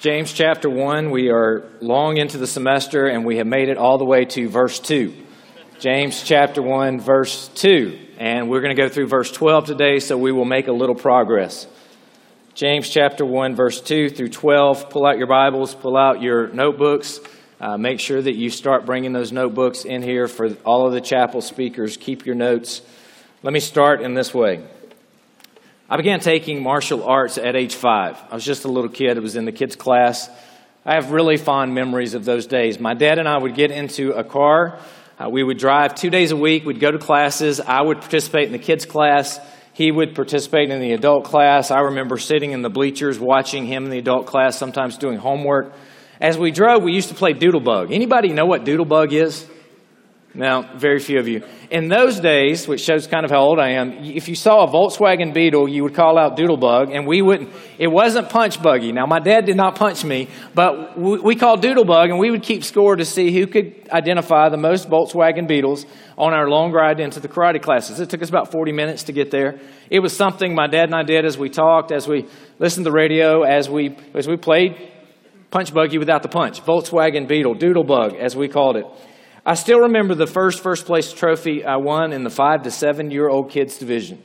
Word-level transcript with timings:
James 0.00 0.32
chapter 0.32 0.70
1, 0.70 1.10
we 1.10 1.28
are 1.28 1.64
long 1.80 2.18
into 2.18 2.38
the 2.38 2.46
semester 2.46 3.08
and 3.08 3.24
we 3.24 3.38
have 3.38 3.48
made 3.48 3.68
it 3.68 3.76
all 3.76 3.98
the 3.98 4.04
way 4.04 4.24
to 4.24 4.48
verse 4.48 4.78
2. 4.78 5.12
James 5.80 6.22
chapter 6.22 6.62
1, 6.62 7.00
verse 7.00 7.48
2. 7.56 7.98
And 8.16 8.48
we're 8.48 8.60
going 8.60 8.76
to 8.76 8.80
go 8.80 8.88
through 8.88 9.08
verse 9.08 9.32
12 9.32 9.64
today, 9.66 9.98
so 9.98 10.16
we 10.16 10.30
will 10.30 10.44
make 10.44 10.68
a 10.68 10.72
little 10.72 10.94
progress. 10.94 11.66
James 12.54 12.88
chapter 12.88 13.24
1, 13.24 13.56
verse 13.56 13.80
2 13.80 14.10
through 14.10 14.28
12. 14.28 14.88
Pull 14.88 15.04
out 15.04 15.18
your 15.18 15.26
Bibles, 15.26 15.74
pull 15.74 15.96
out 15.96 16.22
your 16.22 16.46
notebooks. 16.46 17.18
Uh, 17.60 17.76
make 17.76 17.98
sure 17.98 18.22
that 18.22 18.36
you 18.36 18.50
start 18.50 18.86
bringing 18.86 19.12
those 19.12 19.32
notebooks 19.32 19.84
in 19.84 20.00
here 20.00 20.28
for 20.28 20.50
all 20.64 20.86
of 20.86 20.92
the 20.92 21.00
chapel 21.00 21.40
speakers. 21.40 21.96
Keep 21.96 22.24
your 22.24 22.36
notes. 22.36 22.82
Let 23.42 23.52
me 23.52 23.58
start 23.58 24.00
in 24.00 24.14
this 24.14 24.32
way. 24.32 24.64
I 25.90 25.96
began 25.96 26.20
taking 26.20 26.62
martial 26.62 27.02
arts 27.02 27.38
at 27.38 27.56
age 27.56 27.74
five. 27.74 28.22
I 28.30 28.34
was 28.34 28.44
just 28.44 28.66
a 28.66 28.68
little 28.68 28.90
kid. 28.90 29.16
It 29.16 29.22
was 29.22 29.36
in 29.36 29.46
the 29.46 29.52
kids' 29.52 29.74
class. 29.74 30.28
I 30.84 30.96
have 30.96 31.12
really 31.12 31.38
fond 31.38 31.72
memories 31.72 32.12
of 32.12 32.26
those 32.26 32.46
days. 32.46 32.78
My 32.78 32.92
dad 32.92 33.18
and 33.18 33.26
I 33.26 33.38
would 33.38 33.54
get 33.54 33.70
into 33.70 34.10
a 34.10 34.22
car. 34.22 34.80
Uh, 35.18 35.30
we 35.30 35.42
would 35.42 35.56
drive 35.56 35.94
two 35.94 36.10
days 36.10 36.30
a 36.30 36.36
week. 36.36 36.66
We'd 36.66 36.78
go 36.78 36.90
to 36.90 36.98
classes. 36.98 37.58
I 37.58 37.80
would 37.80 38.02
participate 38.02 38.44
in 38.44 38.52
the 38.52 38.58
kids' 38.58 38.84
class. 38.84 39.40
He 39.72 39.90
would 39.90 40.14
participate 40.14 40.68
in 40.68 40.78
the 40.78 40.92
adult 40.92 41.24
class. 41.24 41.70
I 41.70 41.80
remember 41.80 42.18
sitting 42.18 42.52
in 42.52 42.60
the 42.60 42.68
bleachers 42.68 43.18
watching 43.18 43.64
him 43.64 43.84
in 43.84 43.90
the 43.90 43.98
adult 43.98 44.26
class, 44.26 44.58
sometimes 44.58 44.98
doing 44.98 45.16
homework. 45.16 45.72
As 46.20 46.36
we 46.36 46.50
drove, 46.50 46.82
we 46.82 46.92
used 46.92 47.08
to 47.08 47.14
play 47.14 47.32
Doodlebug. 47.32 47.94
Anybody 47.94 48.34
know 48.34 48.44
what 48.44 48.66
Doodlebug 48.66 49.14
is? 49.14 49.48
Now, 50.38 50.62
very 50.76 51.00
few 51.00 51.18
of 51.18 51.26
you. 51.26 51.42
In 51.68 51.88
those 51.88 52.20
days, 52.20 52.68
which 52.68 52.80
shows 52.80 53.08
kind 53.08 53.24
of 53.24 53.30
how 53.32 53.40
old 53.40 53.58
I 53.58 53.70
am, 53.70 54.04
if 54.04 54.28
you 54.28 54.36
saw 54.36 54.62
a 54.62 54.68
Volkswagen 54.68 55.34
Beetle, 55.34 55.68
you 55.68 55.82
would 55.82 55.94
call 55.94 56.16
out 56.16 56.36
Doodlebug, 56.36 56.96
and 56.96 57.08
we 57.08 57.22
wouldn't. 57.22 57.50
It 57.76 57.88
wasn't 57.88 58.28
Punch 58.28 58.62
Buggy. 58.62 58.92
Now, 58.92 59.04
my 59.04 59.18
dad 59.18 59.46
did 59.46 59.56
not 59.56 59.74
punch 59.74 60.04
me, 60.04 60.28
but 60.54 60.96
we, 60.96 61.18
we 61.18 61.34
called 61.34 61.60
Doodlebug, 61.60 62.10
and 62.10 62.20
we 62.20 62.30
would 62.30 62.44
keep 62.44 62.62
score 62.62 62.94
to 62.94 63.04
see 63.04 63.32
who 63.32 63.48
could 63.48 63.88
identify 63.90 64.48
the 64.48 64.56
most 64.56 64.88
Volkswagen 64.88 65.48
Beetles 65.48 65.86
on 66.16 66.32
our 66.32 66.48
long 66.48 66.70
ride 66.70 67.00
into 67.00 67.18
the 67.18 67.28
karate 67.28 67.60
classes. 67.60 67.98
It 67.98 68.08
took 68.08 68.22
us 68.22 68.28
about 68.28 68.52
40 68.52 68.70
minutes 68.70 69.02
to 69.04 69.12
get 69.12 69.32
there. 69.32 69.58
It 69.90 69.98
was 69.98 70.16
something 70.16 70.54
my 70.54 70.68
dad 70.68 70.84
and 70.84 70.94
I 70.94 71.02
did 71.02 71.24
as 71.24 71.36
we 71.36 71.48
talked, 71.48 71.90
as 71.90 72.06
we 72.06 72.26
listened 72.60 72.84
to 72.84 72.90
the 72.90 72.96
radio, 72.96 73.42
as 73.42 73.68
we 73.68 73.96
as 74.14 74.28
we 74.28 74.36
played 74.36 74.76
Punch 75.50 75.74
Buggy 75.74 75.98
without 75.98 76.22
the 76.22 76.28
punch, 76.28 76.62
Volkswagen 76.62 77.26
Beetle, 77.26 77.56
Doodlebug, 77.56 78.16
as 78.16 78.36
we 78.36 78.46
called 78.46 78.76
it. 78.76 78.86
I 79.48 79.54
still 79.54 79.80
remember 79.80 80.14
the 80.14 80.26
first 80.26 80.62
first 80.62 80.84
place 80.84 81.10
trophy 81.10 81.64
I 81.64 81.76
won 81.76 82.12
in 82.12 82.22
the 82.22 82.28
five 82.28 82.64
to 82.64 82.70
seven 82.70 83.10
year 83.10 83.30
old 83.30 83.50
kids 83.50 83.78
division. 83.78 84.22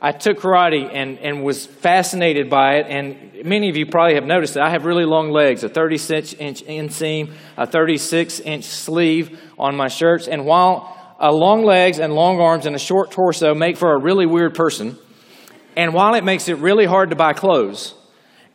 I 0.00 0.12
took 0.12 0.38
karate 0.38 0.88
and, 0.90 1.18
and 1.18 1.44
was 1.44 1.66
fascinated 1.66 2.48
by 2.48 2.76
it, 2.76 2.86
and 2.88 3.44
many 3.44 3.68
of 3.68 3.76
you 3.76 3.84
probably 3.84 4.14
have 4.14 4.24
noticed 4.24 4.54
that 4.54 4.62
I 4.62 4.70
have 4.70 4.86
really 4.86 5.04
long 5.04 5.30
legs, 5.30 5.62
a 5.62 5.68
36 5.68 6.32
inch 6.32 6.64
inseam, 6.64 7.34
a 7.58 7.66
36 7.66 8.40
inch 8.40 8.64
sleeve 8.64 9.38
on 9.58 9.76
my 9.76 9.88
shirts, 9.88 10.26
and 10.26 10.46
while 10.46 10.96
uh, 11.20 11.30
long 11.30 11.62
legs 11.62 11.98
and 11.98 12.14
long 12.14 12.40
arms 12.40 12.64
and 12.64 12.74
a 12.74 12.78
short 12.78 13.10
torso 13.10 13.54
make 13.54 13.76
for 13.76 13.92
a 13.92 14.00
really 14.00 14.24
weird 14.24 14.54
person, 14.54 14.96
and 15.76 15.92
while 15.92 16.14
it 16.14 16.24
makes 16.24 16.48
it 16.48 16.56
really 16.56 16.86
hard 16.86 17.10
to 17.10 17.16
buy 17.16 17.34
clothes, 17.34 17.92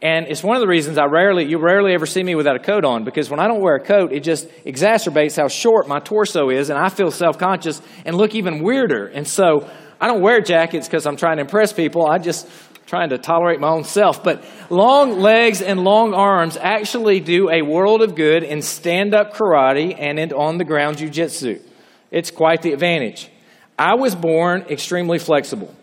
and 0.01 0.25
it's 0.27 0.43
one 0.43 0.55
of 0.55 0.61
the 0.61 0.67
reasons 0.67 0.97
I 0.97 1.05
rarely, 1.05 1.45
you 1.45 1.59
rarely 1.59 1.93
ever 1.93 2.07
see 2.07 2.23
me 2.23 2.33
without 2.33 2.55
a 2.55 2.59
coat 2.59 2.85
on 2.85 3.03
because 3.03 3.29
when 3.29 3.39
I 3.39 3.47
don't 3.47 3.61
wear 3.61 3.75
a 3.75 3.83
coat, 3.83 4.11
it 4.11 4.21
just 4.21 4.49
exacerbates 4.65 5.37
how 5.37 5.47
short 5.47 5.87
my 5.87 5.99
torso 5.99 6.49
is 6.49 6.71
and 6.71 6.79
I 6.79 6.89
feel 6.89 7.11
self 7.11 7.37
conscious 7.37 7.81
and 8.03 8.15
look 8.15 8.33
even 8.33 8.63
weirder. 8.63 9.07
And 9.07 9.27
so 9.27 9.69
I 9.99 10.07
don't 10.07 10.21
wear 10.21 10.41
jackets 10.41 10.87
because 10.87 11.05
I'm 11.05 11.17
trying 11.17 11.37
to 11.37 11.41
impress 11.41 11.71
people. 11.71 12.07
I 12.07 12.17
just 12.17 12.47
trying 12.87 13.09
to 13.09 13.19
tolerate 13.19 13.59
my 13.59 13.69
own 13.69 13.83
self. 13.83 14.23
But 14.23 14.43
long 14.71 15.19
legs 15.19 15.61
and 15.61 15.83
long 15.83 16.15
arms 16.15 16.57
actually 16.57 17.19
do 17.19 17.51
a 17.51 17.61
world 17.61 18.01
of 18.01 18.15
good 18.15 18.43
in 18.43 18.63
stand 18.63 19.13
up 19.13 19.35
karate 19.35 19.95
and 19.97 20.17
in 20.17 20.33
on 20.33 20.57
the 20.57 20.65
ground 20.65 20.97
jujitsu. 20.97 21.61
It's 22.09 22.31
quite 22.31 22.63
the 22.63 22.73
advantage. 22.73 23.29
I 23.77 23.95
was 23.95 24.15
born 24.15 24.63
extremely 24.63 25.19
flexible. 25.19 25.73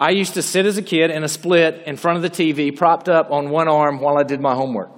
I 0.00 0.10
used 0.10 0.34
to 0.34 0.42
sit 0.42 0.66
as 0.66 0.76
a 0.76 0.82
kid 0.82 1.10
in 1.10 1.22
a 1.22 1.28
split 1.28 1.84
in 1.86 1.96
front 1.96 2.16
of 2.16 2.22
the 2.22 2.30
TV, 2.30 2.76
propped 2.76 3.08
up 3.08 3.30
on 3.30 3.50
one 3.50 3.68
arm 3.68 4.00
while 4.00 4.18
I 4.18 4.24
did 4.24 4.40
my 4.40 4.54
homework. 4.54 4.90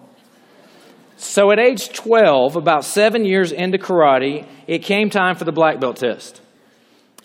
So 1.17 1.51
at 1.51 1.59
age 1.59 1.93
12, 1.93 2.57
about 2.57 2.85
seven 2.85 3.25
years 3.25 3.53
into 3.53 3.79
karate, 3.79 4.47
it 4.67 4.81
came 4.81 5.11
time 5.11 5.37
for 5.37 5.45
the 5.45 5.53
black 5.53 5.81
belt 5.81 5.97
test. 5.97 6.41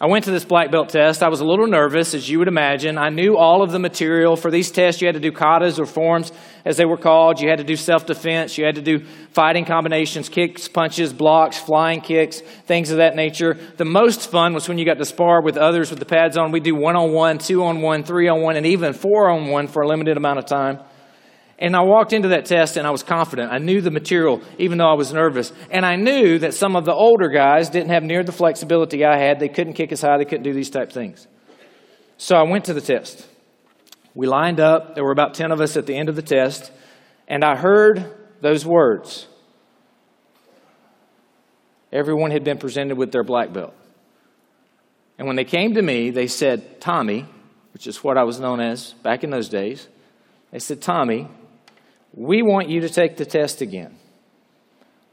I 0.02 0.08
went 0.08 0.26
to 0.26 0.32
this 0.32 0.46
black 0.46 0.72
belt 0.72 0.90
test. 0.90 1.22
I 1.22 1.30
was 1.30 1.42
a 1.42 1.46
little 1.46 1.68
nervous, 1.68 2.14
as 2.14 2.28
you 2.28 2.40
would 2.40 2.48
imagine. 2.48 2.98
I 2.98 3.10
knew 3.10 3.38
all 3.38 3.62
of 3.62 3.72
the 3.72 3.80
material. 3.80 4.36
For 4.36 4.50
these 4.50 4.72
tests, 4.72 5.00
you 5.00 5.08
had 5.08 5.14
to 5.14 5.22
do 5.22 5.32
katas 5.32 5.78
or 5.78 5.86
forms, 5.86 6.32
as 6.66 6.78
they 6.78 6.86
were 6.86 6.98
called. 6.98 7.40
You 7.40 7.50
had 7.50 7.60
to 7.60 7.64
do 7.64 7.76
self 7.76 8.06
defense. 8.06 8.58
You 8.58 8.66
had 8.66 8.76
to 8.76 8.82
do 8.82 9.06
fighting 9.32 9.66
combinations, 9.66 10.30
kicks, 10.30 10.68
punches, 10.68 11.14
blocks, 11.14 11.58
flying 11.58 12.02
kicks, 12.02 12.42
things 12.42 12.92
of 12.92 12.98
that 12.98 13.16
nature. 13.16 13.58
The 13.78 13.86
most 13.86 14.30
fun 14.30 14.54
was 14.54 14.68
when 14.68 14.78
you 14.78 14.86
got 14.86 14.98
to 14.98 15.06
spar 15.06 15.42
with 15.42 15.58
others 15.58 15.90
with 15.90 16.00
the 16.00 16.06
pads 16.06 16.38
on. 16.38 16.52
We'd 16.52 16.64
do 16.64 16.76
one 16.76 16.96
on 16.96 17.14
one, 17.14 17.38
two 17.38 17.64
on 17.64 17.82
one, 17.82 18.04
three 18.04 18.28
on 18.28 18.42
one, 18.42 18.56
and 18.56 18.66
even 18.66 18.94
four 18.94 19.30
on 19.30 19.48
one 19.48 19.68
for 19.68 19.84
a 19.84 19.88
limited 19.88 20.18
amount 20.18 20.40
of 20.40 20.46
time. 20.46 20.80
And 21.62 21.76
I 21.76 21.82
walked 21.82 22.12
into 22.12 22.30
that 22.30 22.46
test 22.46 22.76
and 22.76 22.88
I 22.88 22.90
was 22.90 23.04
confident. 23.04 23.54
I 23.54 23.60
knew 23.60 23.82
the 23.82 23.92
material, 23.92 24.42
even 24.58 24.80
though 24.80 24.90
I 24.90 24.96
was 24.96 25.14
nervous. 25.14 25.54
And 25.70 25.86
I 25.86 25.96
knew 25.96 26.40
that 26.40 26.56
some 26.56 26.76
of 26.76 26.86
the 26.86 26.94
older 26.94 27.30
guys 27.30 27.70
didn't 27.70 27.92
have 27.92 28.02
near 28.02 28.24
the 28.24 28.32
flexibility 28.32 29.06
I 29.06 29.20
had. 29.20 29.40
They 29.40 29.48
couldn't 29.48 29.74
kick 29.74 29.92
as 29.92 30.02
high, 30.02 30.18
they 30.18 30.26
couldn't 30.26 30.44
do 30.44 30.54
these 30.54 30.72
type 30.72 30.92
things. 30.92 31.28
So 32.18 32.36
I 32.36 32.44
went 32.44 32.66
to 32.66 32.74
the 32.74 32.82
test. 32.82 33.28
We 34.14 34.28
lined 34.28 34.60
up. 34.60 34.96
There 34.96 35.04
were 35.04 35.12
about 35.12 35.34
10 35.34 35.52
of 35.52 35.62
us 35.62 35.78
at 35.78 35.86
the 35.86 35.96
end 35.96 36.10
of 36.10 36.16
the 36.16 36.22
test. 36.22 36.72
And 37.28 37.44
I 37.44 37.56
heard 37.56 38.06
those 38.42 38.66
words. 38.66 39.28
Everyone 41.92 42.32
had 42.32 42.44
been 42.44 42.58
presented 42.58 42.98
with 42.98 43.12
their 43.12 43.24
black 43.24 43.52
belt. 43.54 43.74
And 45.18 45.28
when 45.28 45.36
they 45.36 45.46
came 45.46 45.76
to 45.76 45.82
me, 45.82 46.10
they 46.10 46.28
said, 46.28 46.82
Tommy, 46.82 47.26
which 47.74 47.86
is 47.86 48.04
what 48.04 48.18
I 48.18 48.24
was 48.24 48.40
known 48.40 48.60
as 48.60 48.94
back 49.04 49.24
in 49.24 49.30
those 49.30 49.50
days, 49.50 49.88
they 50.52 50.60
said, 50.60 50.82
Tommy, 50.82 51.28
we 52.14 52.42
want 52.42 52.70
you 52.70 52.82
to 52.82 52.90
take 52.90 53.18
the 53.18 53.26
test 53.26 53.62
again. 53.62 53.96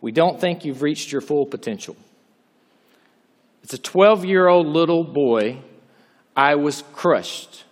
We 0.01 0.13
don't 0.13 0.41
think 0.41 0.65
you've 0.65 0.83
reached 0.83 1.13
your 1.13 1.21
full 1.21 1.47
potential. 1.47 1.97
As 3.65 3.75
a 3.75 3.79
12 3.79 4.25
year 4.25 4.49
old 4.49 4.67
little 4.67 5.05
boy, 5.05 5.61
I 6.37 6.55
was 6.55 6.83
crushed, 6.93 7.65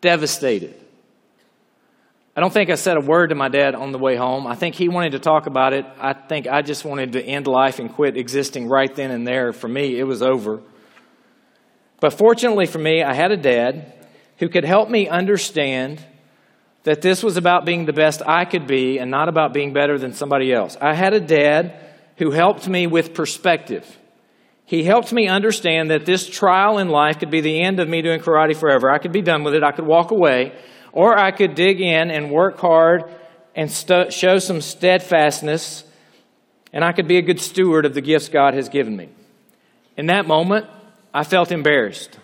devastated. 0.00 0.74
I 2.36 2.40
don't 2.40 2.52
think 2.52 2.70
I 2.70 2.76
said 2.76 2.96
a 2.96 3.00
word 3.00 3.30
to 3.30 3.34
my 3.34 3.48
dad 3.48 3.74
on 3.74 3.90
the 3.90 3.98
way 3.98 4.14
home. 4.14 4.46
I 4.46 4.54
think 4.54 4.76
he 4.76 4.88
wanted 4.88 5.12
to 5.12 5.18
talk 5.18 5.46
about 5.46 5.72
it. 5.72 5.84
I 5.98 6.12
think 6.12 6.46
I 6.46 6.62
just 6.62 6.84
wanted 6.84 7.12
to 7.14 7.22
end 7.22 7.48
life 7.48 7.80
and 7.80 7.92
quit 7.92 8.16
existing 8.16 8.68
right 8.68 8.94
then 8.94 9.10
and 9.10 9.26
there. 9.26 9.52
For 9.52 9.66
me, 9.66 9.98
it 9.98 10.04
was 10.04 10.22
over. 10.22 10.60
But 11.98 12.12
fortunately 12.12 12.66
for 12.66 12.78
me, 12.78 13.02
I 13.02 13.12
had 13.12 13.32
a 13.32 13.36
dad 13.36 13.92
who 14.36 14.48
could 14.48 14.64
help 14.64 14.88
me 14.88 15.08
understand 15.08 16.00
that 16.84 17.02
this 17.02 17.24
was 17.24 17.36
about 17.36 17.64
being 17.64 17.86
the 17.86 17.92
best 17.92 18.22
I 18.24 18.44
could 18.44 18.68
be 18.68 18.98
and 18.98 19.10
not 19.10 19.28
about 19.28 19.52
being 19.52 19.72
better 19.72 19.98
than 19.98 20.12
somebody 20.12 20.52
else. 20.52 20.76
I 20.80 20.94
had 20.94 21.12
a 21.12 21.20
dad 21.20 21.74
who 22.18 22.30
helped 22.30 22.68
me 22.68 22.86
with 22.86 23.14
perspective. 23.14 23.84
He 24.68 24.84
helped 24.84 25.14
me 25.14 25.28
understand 25.28 25.90
that 25.90 26.04
this 26.04 26.28
trial 26.28 26.76
in 26.76 26.90
life 26.90 27.20
could 27.20 27.30
be 27.30 27.40
the 27.40 27.62
end 27.62 27.80
of 27.80 27.88
me 27.88 28.02
doing 28.02 28.20
karate 28.20 28.54
forever. 28.54 28.90
I 28.90 28.98
could 28.98 29.12
be 29.12 29.22
done 29.22 29.42
with 29.42 29.54
it. 29.54 29.62
I 29.62 29.72
could 29.72 29.86
walk 29.86 30.10
away. 30.10 30.52
Or 30.92 31.18
I 31.18 31.30
could 31.30 31.54
dig 31.54 31.80
in 31.80 32.10
and 32.10 32.30
work 32.30 32.58
hard 32.58 33.04
and 33.56 33.70
st- 33.70 34.12
show 34.12 34.38
some 34.38 34.60
steadfastness. 34.60 35.84
And 36.70 36.84
I 36.84 36.92
could 36.92 37.08
be 37.08 37.16
a 37.16 37.22
good 37.22 37.40
steward 37.40 37.86
of 37.86 37.94
the 37.94 38.02
gifts 38.02 38.28
God 38.28 38.52
has 38.52 38.68
given 38.68 38.94
me. 38.94 39.08
In 39.96 40.04
that 40.08 40.26
moment, 40.26 40.66
I 41.14 41.24
felt 41.24 41.50
embarrassed. 41.50 42.18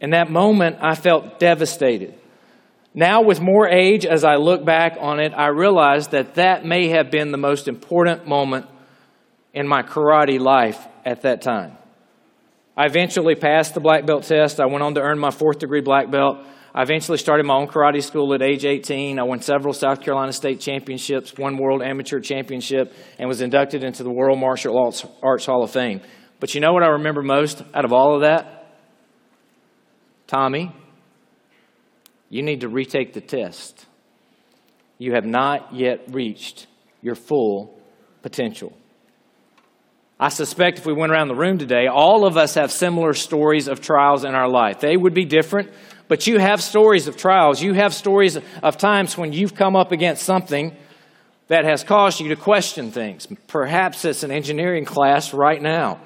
In 0.00 0.10
that 0.10 0.28
moment, 0.28 0.78
I 0.80 0.96
felt 0.96 1.38
devastated. 1.38 2.12
Now, 2.92 3.22
with 3.22 3.40
more 3.40 3.68
age, 3.68 4.04
as 4.04 4.24
I 4.24 4.34
look 4.34 4.64
back 4.64 4.96
on 4.98 5.20
it, 5.20 5.32
I 5.32 5.46
realize 5.46 6.08
that 6.08 6.34
that 6.34 6.64
may 6.64 6.88
have 6.88 7.12
been 7.12 7.30
the 7.30 7.38
most 7.38 7.68
important 7.68 8.26
moment 8.26 8.66
in 9.56 9.66
my 9.66 9.82
karate 9.82 10.38
life 10.38 10.86
at 11.04 11.22
that 11.22 11.40
time. 11.40 11.78
I 12.76 12.84
eventually 12.84 13.34
passed 13.34 13.72
the 13.72 13.80
black 13.80 14.04
belt 14.04 14.24
test. 14.24 14.60
I 14.60 14.66
went 14.66 14.82
on 14.84 14.94
to 14.96 15.00
earn 15.00 15.18
my 15.18 15.30
fourth 15.30 15.60
degree 15.60 15.80
black 15.80 16.10
belt. 16.10 16.44
I 16.74 16.82
eventually 16.82 17.16
started 17.16 17.46
my 17.46 17.54
own 17.54 17.66
karate 17.66 18.02
school 18.02 18.34
at 18.34 18.42
age 18.42 18.66
18. 18.66 19.18
I 19.18 19.22
won 19.22 19.40
several 19.40 19.72
South 19.72 20.02
Carolina 20.02 20.34
state 20.34 20.60
championships, 20.60 21.38
one 21.38 21.56
world 21.56 21.82
amateur 21.82 22.20
championship, 22.20 22.92
and 23.18 23.26
was 23.26 23.40
inducted 23.40 23.82
into 23.82 24.02
the 24.02 24.10
World 24.10 24.38
Martial 24.38 24.78
Arts, 24.78 25.06
Arts 25.22 25.46
Hall 25.46 25.64
of 25.64 25.70
Fame. 25.70 26.02
But 26.38 26.54
you 26.54 26.60
know 26.60 26.74
what 26.74 26.82
I 26.82 26.88
remember 26.88 27.22
most 27.22 27.62
out 27.72 27.86
of 27.86 27.94
all 27.94 28.14
of 28.14 28.20
that? 28.20 28.66
Tommy, 30.26 30.70
you 32.28 32.42
need 32.42 32.60
to 32.60 32.68
retake 32.68 33.14
the 33.14 33.22
test. 33.22 33.86
You 34.98 35.14
have 35.14 35.24
not 35.24 35.74
yet 35.74 36.00
reached 36.10 36.66
your 37.00 37.14
full 37.14 37.80
potential. 38.20 38.76
I 40.18 40.30
suspect 40.30 40.78
if 40.78 40.86
we 40.86 40.94
went 40.94 41.12
around 41.12 41.28
the 41.28 41.34
room 41.34 41.58
today, 41.58 41.88
all 41.88 42.24
of 42.24 42.38
us 42.38 42.54
have 42.54 42.72
similar 42.72 43.12
stories 43.12 43.68
of 43.68 43.82
trials 43.82 44.24
in 44.24 44.34
our 44.34 44.48
life. 44.48 44.80
They 44.80 44.96
would 44.96 45.12
be 45.12 45.26
different, 45.26 45.70
But 46.08 46.26
you 46.26 46.38
have 46.38 46.62
stories 46.62 47.08
of 47.08 47.16
trials. 47.16 47.60
You 47.60 47.72
have 47.74 47.92
stories 47.92 48.38
of 48.62 48.76
times 48.76 49.18
when 49.18 49.32
you've 49.32 49.54
come 49.54 49.74
up 49.74 49.92
against 49.92 50.22
something 50.22 50.76
that 51.48 51.64
has 51.64 51.82
caused 51.82 52.20
you 52.20 52.28
to 52.28 52.36
question 52.36 52.90
things. 52.90 53.26
Perhaps 53.46 54.04
it's 54.04 54.22
an 54.22 54.30
engineering 54.30 54.84
class 54.84 55.34
right 55.34 55.60
now. 55.60 56.00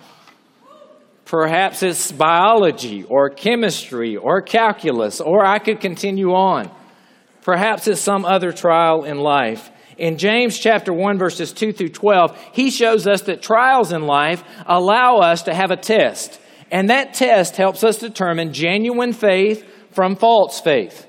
Perhaps 1.27 1.83
it's 1.83 2.11
biology 2.11 3.05
or 3.05 3.31
chemistry 3.31 4.17
or 4.17 4.43
calculus, 4.43 5.21
or 5.21 5.45
I 5.45 5.59
could 5.59 5.81
continue 5.81 6.33
on. 6.33 6.71
Perhaps 7.43 7.87
it's 7.87 8.01
some 8.01 8.25
other 8.25 8.53
trial 8.53 9.05
in 9.05 9.19
life. 9.19 9.71
In 10.01 10.17
James 10.17 10.59
chapter 10.59 10.95
1 10.95 11.19
verses 11.19 11.53
2 11.53 11.75
through 11.75 11.91
12, 11.91 12.53
he 12.55 12.71
shows 12.71 13.07
us 13.07 13.21
that 13.23 13.43
trials 13.43 13.93
in 13.93 14.07
life 14.07 14.43
allow 14.65 15.19
us 15.19 15.43
to 15.43 15.53
have 15.53 15.71
a 15.71 15.77
test. 15.77 16.41
And 16.71 16.89
that 16.89 17.13
test 17.13 17.59
helps 17.59 17.85
us 17.85 17.99
determine 17.99 18.55
genuine 18.55 19.13
faith 19.13 19.63
from 19.91 20.17
false 20.17 20.59
faith. 20.59 21.07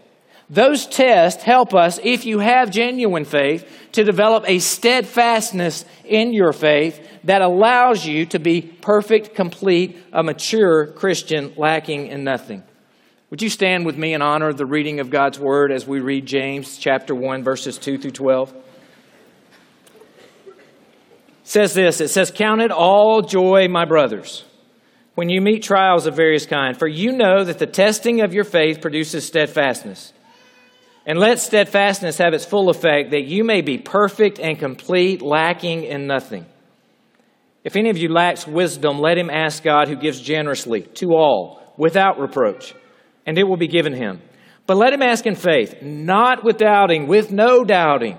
Those 0.50 0.86
tests 0.88 1.42
help 1.42 1.74
us, 1.74 2.02
if 2.04 2.26
you 2.26 2.40
have 2.40 2.70
genuine 2.70 3.24
faith, 3.24 3.66
to 3.94 4.04
develop 4.04 4.44
a 4.46 4.60
steadfastness 4.60 5.86
in 6.04 6.34
your 6.34 6.52
faith 6.52 7.00
that 7.24 7.42
allows 7.42 8.06
you 8.06 8.26
to 8.26 8.40
be 8.40 8.62
perfect, 8.62 9.36
complete, 9.36 10.04
a 10.12 10.22
mature 10.22 10.88
Christian, 10.88 11.54
lacking 11.56 12.08
in 12.08 12.26
nothing. 12.26 12.62
Would 13.30 13.42
you 13.42 13.50
stand 13.50 13.86
with 13.86 13.98
me 13.98 14.14
in 14.14 14.22
honor 14.22 14.50
of 14.50 14.58
the 14.58 14.66
reading 14.66 15.00
of 15.00 15.10
God's 15.10 15.40
Word 15.40 15.72
as 15.72 15.88
we 15.88 16.02
read 16.02 16.26
James 16.26 16.78
chapter 16.78 17.16
1, 17.16 17.42
verses 17.42 17.78
2 17.78 17.98
through 17.98 18.12
12? 18.12 18.54
Says 21.52 21.74
this 21.74 22.00
It 22.00 22.08
says, 22.08 22.32
Count 22.32 22.62
it 22.62 22.72
all 22.72 23.22
joy, 23.22 23.68
my 23.68 23.84
brothers, 23.84 24.46
when 25.16 25.28
you 25.28 25.42
meet 25.42 25.64
trials 25.64 26.06
of 26.06 26.16
various 26.16 26.46
kinds, 26.46 26.78
for 26.78 26.88
you 26.88 27.12
know 27.12 27.44
that 27.44 27.60
the 27.60 27.68
testing 27.68 28.22
of 28.22 28.34
your 28.34 28.46
faith 28.46 28.80
produces 28.80 29.28
steadfastness. 29.28 30.14
And 31.06 31.20
let 31.20 31.40
steadfastness 31.40 32.20
have 32.20 32.34
its 32.34 32.46
full 32.46 32.70
effect, 32.70 33.12
that 33.12 33.26
you 33.26 33.44
may 33.44 33.60
be 33.60 33.78
perfect 33.78 34.40
and 34.40 34.58
complete, 34.58 35.22
lacking 35.22 35.84
in 35.84 36.08
nothing. 36.08 36.46
If 37.66 37.76
any 37.76 37.90
of 37.90 37.98
you 37.98 38.08
lacks 38.08 38.48
wisdom, 38.48 39.00
let 39.00 39.18
him 39.18 39.30
ask 39.30 39.62
God, 39.62 39.90
who 39.90 39.98
gives 39.98 40.22
generously 40.22 40.84
to 40.84 41.16
all, 41.16 41.74
without 41.76 42.18
reproach, 42.18 42.74
and 43.26 43.38
it 43.38 43.44
will 43.44 43.58
be 43.58 43.68
given 43.68 43.92
him. 43.92 44.22
But 44.68 44.78
let 44.78 44.94
him 44.94 45.02
ask 45.02 45.26
in 45.26 45.36
faith, 45.36 45.82
not 45.82 46.46
with 46.46 46.60
doubting, 46.60 47.08
with 47.08 47.30
no 47.30 47.66
doubting. 47.66 48.18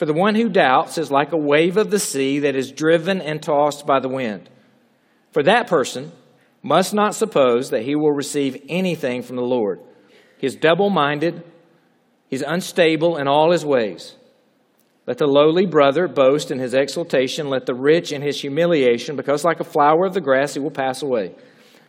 For 0.00 0.06
the 0.06 0.14
one 0.14 0.34
who 0.34 0.48
doubts 0.48 0.96
is 0.96 1.10
like 1.10 1.32
a 1.32 1.36
wave 1.36 1.76
of 1.76 1.90
the 1.90 1.98
sea 1.98 2.38
that 2.38 2.56
is 2.56 2.72
driven 2.72 3.20
and 3.20 3.42
tossed 3.42 3.84
by 3.84 4.00
the 4.00 4.08
wind. 4.08 4.48
For 5.30 5.42
that 5.42 5.66
person 5.66 6.12
must 6.62 6.94
not 6.94 7.14
suppose 7.14 7.68
that 7.68 7.82
he 7.82 7.94
will 7.94 8.10
receive 8.10 8.64
anything 8.66 9.20
from 9.20 9.36
the 9.36 9.42
Lord. 9.42 9.78
He 10.38 10.46
is 10.46 10.56
double 10.56 10.88
minded, 10.88 11.44
he's 12.28 12.40
unstable 12.40 13.18
in 13.18 13.28
all 13.28 13.50
his 13.50 13.62
ways. 13.62 14.16
Let 15.06 15.18
the 15.18 15.26
lowly 15.26 15.66
brother 15.66 16.08
boast 16.08 16.50
in 16.50 16.60
his 16.60 16.72
exaltation, 16.72 17.50
let 17.50 17.66
the 17.66 17.74
rich 17.74 18.10
in 18.10 18.22
his 18.22 18.40
humiliation, 18.40 19.16
because 19.16 19.44
like 19.44 19.60
a 19.60 19.64
flower 19.64 20.06
of 20.06 20.14
the 20.14 20.22
grass 20.22 20.54
he 20.54 20.60
will 20.60 20.70
pass 20.70 21.02
away. 21.02 21.34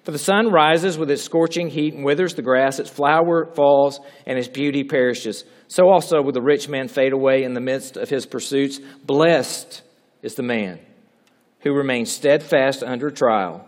For 0.03 0.11
the 0.11 0.17
sun 0.17 0.51
rises 0.51 0.97
with 0.97 1.11
its 1.11 1.21
scorching 1.21 1.69
heat 1.69 1.93
and 1.93 2.03
withers 2.03 2.33
the 2.33 2.41
grass, 2.41 2.79
its 2.79 2.89
flower 2.89 3.45
falls, 3.53 3.99
and 4.25 4.37
its 4.37 4.47
beauty 4.47 4.83
perishes. 4.83 5.43
So 5.67 5.89
also 5.89 6.21
will 6.21 6.31
the 6.31 6.41
rich 6.41 6.67
man 6.67 6.87
fade 6.87 7.13
away 7.13 7.43
in 7.43 7.53
the 7.53 7.61
midst 7.61 7.97
of 7.97 8.09
his 8.09 8.25
pursuits. 8.25 8.79
Blessed 9.05 9.83
is 10.23 10.35
the 10.35 10.43
man 10.43 10.79
who 11.59 11.73
remains 11.73 12.11
steadfast 12.11 12.83
under 12.83 13.11
trial. 13.11 13.67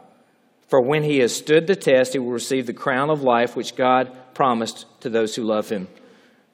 For 0.68 0.82
when 0.82 1.04
he 1.04 1.20
has 1.20 1.36
stood 1.36 1.68
the 1.68 1.76
test, 1.76 2.14
he 2.14 2.20
will 2.20 2.32
receive 2.32 2.66
the 2.66 2.74
crown 2.74 3.12
of 3.12 3.22
life 3.22 3.56
which 3.56 3.76
God 3.76 4.12
promised 4.34 4.88
to 5.02 5.10
those 5.10 5.36
who 5.36 5.44
love 5.44 5.70
him. 5.70 5.88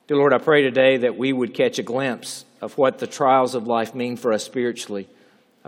Dear 0.07 0.17
Lord, 0.17 0.33
I 0.33 0.39
pray 0.39 0.63
today 0.63 0.97
that 0.97 1.17
we 1.17 1.31
would 1.31 1.53
catch 1.53 1.79
a 1.79 1.83
glimpse 1.83 2.43
of 2.61 2.77
what 2.77 2.97
the 2.97 3.07
trials 3.07 3.55
of 3.55 3.67
life 3.67 3.95
mean 3.95 4.17
for 4.17 4.33
us 4.33 4.43
spiritually, 4.43 5.07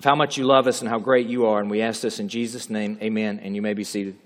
of 0.01 0.05
how 0.05 0.15
much 0.15 0.35
you 0.35 0.45
love 0.45 0.65
us 0.65 0.81
and 0.81 0.89
how 0.89 0.97
great 0.97 1.27
you 1.27 1.45
are. 1.45 1.59
And 1.59 1.69
we 1.69 1.83
ask 1.83 2.01
this 2.01 2.19
in 2.19 2.27
Jesus' 2.27 2.71
name. 2.71 2.97
Amen. 3.03 3.39
And 3.43 3.55
you 3.55 3.61
may 3.61 3.75
be 3.75 3.83
seated. 3.83 4.17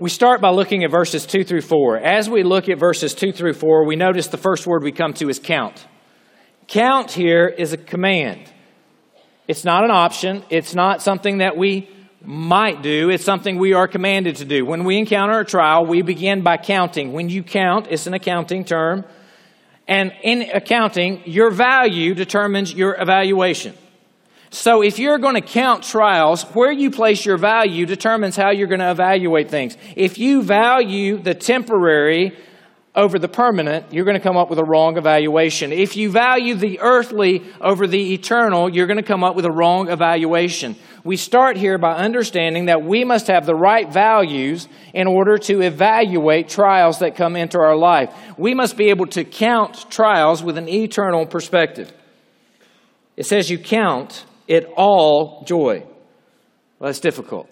We 0.00 0.10
start 0.10 0.40
by 0.40 0.50
looking 0.50 0.82
at 0.82 0.90
verses 0.90 1.24
2 1.24 1.44
through 1.44 1.60
4. 1.60 1.98
As 1.98 2.28
we 2.28 2.42
look 2.42 2.68
at 2.68 2.80
verses 2.80 3.14
2 3.14 3.30
through 3.30 3.52
4, 3.52 3.86
we 3.86 3.94
notice 3.94 4.26
the 4.26 4.38
first 4.38 4.66
word 4.66 4.82
we 4.82 4.90
come 4.90 5.12
to 5.14 5.28
is 5.28 5.38
count. 5.38 5.86
Count 6.66 7.12
here 7.12 7.46
is 7.46 7.72
a 7.72 7.76
command. 7.76 8.50
It's 9.46 9.64
not 9.64 9.84
an 9.84 9.92
option. 9.92 10.42
It's 10.50 10.74
not 10.74 11.00
something 11.00 11.38
that 11.38 11.56
we 11.56 11.88
might 12.24 12.82
do, 12.82 13.10
it's 13.10 13.24
something 13.24 13.58
we 13.58 13.72
are 13.72 13.86
commanded 13.86 14.36
to 14.36 14.44
do. 14.44 14.64
When 14.64 14.82
we 14.82 14.98
encounter 14.98 15.38
a 15.38 15.44
trial, 15.44 15.86
we 15.86 16.02
begin 16.02 16.42
by 16.42 16.56
counting. 16.56 17.12
When 17.12 17.28
you 17.28 17.44
count, 17.44 17.86
it's 17.88 18.08
an 18.08 18.14
accounting 18.14 18.64
term. 18.64 19.04
And 19.88 20.12
in 20.22 20.42
accounting, 20.42 21.22
your 21.26 21.50
value 21.50 22.14
determines 22.14 22.72
your 22.72 23.00
evaluation. 23.00 23.74
So 24.50 24.82
if 24.82 24.98
you're 24.98 25.18
going 25.18 25.34
to 25.34 25.40
count 25.40 25.82
trials, 25.82 26.42
where 26.54 26.70
you 26.70 26.90
place 26.90 27.24
your 27.24 27.38
value 27.38 27.86
determines 27.86 28.36
how 28.36 28.50
you're 28.50 28.68
going 28.68 28.80
to 28.80 28.90
evaluate 28.90 29.50
things. 29.50 29.78
If 29.96 30.18
you 30.18 30.42
value 30.42 31.16
the 31.16 31.34
temporary 31.34 32.36
over 32.94 33.18
the 33.18 33.28
permanent, 33.28 33.86
you're 33.90 34.04
going 34.04 34.18
to 34.18 34.22
come 34.22 34.36
up 34.36 34.50
with 34.50 34.58
a 34.58 34.64
wrong 34.64 34.98
evaluation. 34.98 35.72
If 35.72 35.96
you 35.96 36.10
value 36.10 36.54
the 36.54 36.80
earthly 36.80 37.42
over 37.58 37.86
the 37.86 38.12
eternal, 38.12 38.68
you're 38.68 38.86
going 38.86 38.98
to 38.98 39.02
come 39.02 39.24
up 39.24 39.34
with 39.34 39.46
a 39.46 39.50
wrong 39.50 39.88
evaluation. 39.88 40.76
We 41.02 41.16
start 41.16 41.56
here 41.56 41.78
by 41.78 41.94
understanding 41.94 42.66
that 42.66 42.82
we 42.82 43.04
must 43.04 43.28
have 43.28 43.46
the 43.46 43.54
right 43.54 43.90
values 43.90 44.68
in 44.92 45.06
order 45.06 45.38
to 45.38 45.62
evaluate 45.62 46.50
trials 46.50 46.98
that 46.98 47.16
come 47.16 47.34
into 47.34 47.58
our 47.58 47.76
life. 47.76 48.14
We 48.36 48.52
must 48.52 48.76
be 48.76 48.90
able 48.90 49.06
to 49.06 49.24
count 49.24 49.90
trials 49.90 50.42
with 50.42 50.58
an 50.58 50.68
eternal 50.68 51.24
perspective. 51.24 51.90
It 53.16 53.24
says 53.24 53.50
you 53.50 53.58
count 53.58 54.26
it 54.46 54.70
all 54.76 55.44
joy. 55.46 55.80
Well, 56.78 56.88
that's 56.88 57.00
difficult. 57.00 57.48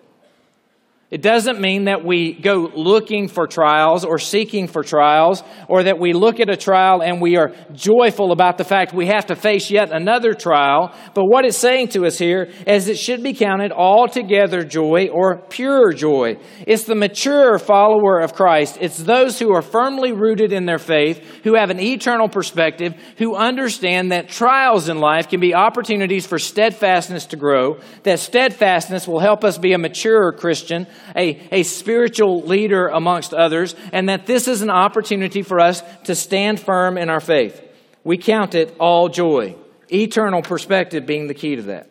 It 1.10 1.22
doesn't 1.22 1.60
mean 1.60 1.86
that 1.86 2.04
we 2.04 2.34
go 2.34 2.70
looking 2.72 3.26
for 3.26 3.48
trials 3.48 4.04
or 4.04 4.20
seeking 4.20 4.68
for 4.68 4.84
trials, 4.84 5.42
or 5.66 5.82
that 5.82 5.98
we 5.98 6.12
look 6.12 6.38
at 6.38 6.48
a 6.48 6.56
trial 6.56 7.02
and 7.02 7.20
we 7.20 7.36
are 7.36 7.52
joyful 7.72 8.30
about 8.30 8.58
the 8.58 8.64
fact 8.64 8.94
we 8.94 9.06
have 9.06 9.26
to 9.26 9.34
face 9.34 9.72
yet 9.72 9.90
another 9.90 10.34
trial. 10.34 10.94
But 11.14 11.24
what 11.24 11.44
it's 11.44 11.58
saying 11.58 11.88
to 11.88 12.06
us 12.06 12.16
here 12.16 12.52
is 12.64 12.86
it 12.86 12.96
should 12.96 13.24
be 13.24 13.32
counted 13.32 13.72
altogether 13.72 14.62
joy 14.62 15.08
or 15.08 15.38
pure 15.48 15.92
joy. 15.92 16.38
It's 16.64 16.84
the 16.84 16.94
mature 16.94 17.58
follower 17.58 18.20
of 18.20 18.34
Christ. 18.34 18.78
It's 18.80 18.98
those 18.98 19.40
who 19.40 19.52
are 19.52 19.62
firmly 19.62 20.12
rooted 20.12 20.52
in 20.52 20.64
their 20.64 20.78
faith, 20.78 21.18
who 21.42 21.56
have 21.56 21.70
an 21.70 21.80
eternal 21.80 22.28
perspective, 22.28 22.94
who 23.18 23.34
understand 23.34 24.12
that 24.12 24.28
trials 24.28 24.88
in 24.88 24.98
life 24.98 25.28
can 25.28 25.40
be 25.40 25.54
opportunities 25.54 26.24
for 26.24 26.38
steadfastness 26.38 27.26
to 27.26 27.36
grow, 27.36 27.80
that 28.04 28.20
steadfastness 28.20 29.08
will 29.08 29.18
help 29.18 29.42
us 29.42 29.58
be 29.58 29.72
a 29.72 29.78
mature 29.78 30.30
Christian 30.30 30.86
a, 31.16 31.40
a 31.50 31.62
spiritual 31.62 32.42
leader 32.42 32.88
amongst 32.88 33.34
others, 33.34 33.74
and 33.92 34.08
that 34.08 34.26
this 34.26 34.48
is 34.48 34.62
an 34.62 34.70
opportunity 34.70 35.42
for 35.42 35.60
us 35.60 35.82
to 36.04 36.14
stand 36.14 36.60
firm 36.60 36.98
in 36.98 37.10
our 37.10 37.20
faith. 37.20 37.62
We 38.04 38.18
count 38.18 38.54
it 38.54 38.74
all 38.78 39.08
joy, 39.08 39.56
eternal 39.92 40.42
perspective 40.42 41.06
being 41.06 41.26
the 41.26 41.34
key 41.34 41.56
to 41.56 41.62
that. 41.62 41.90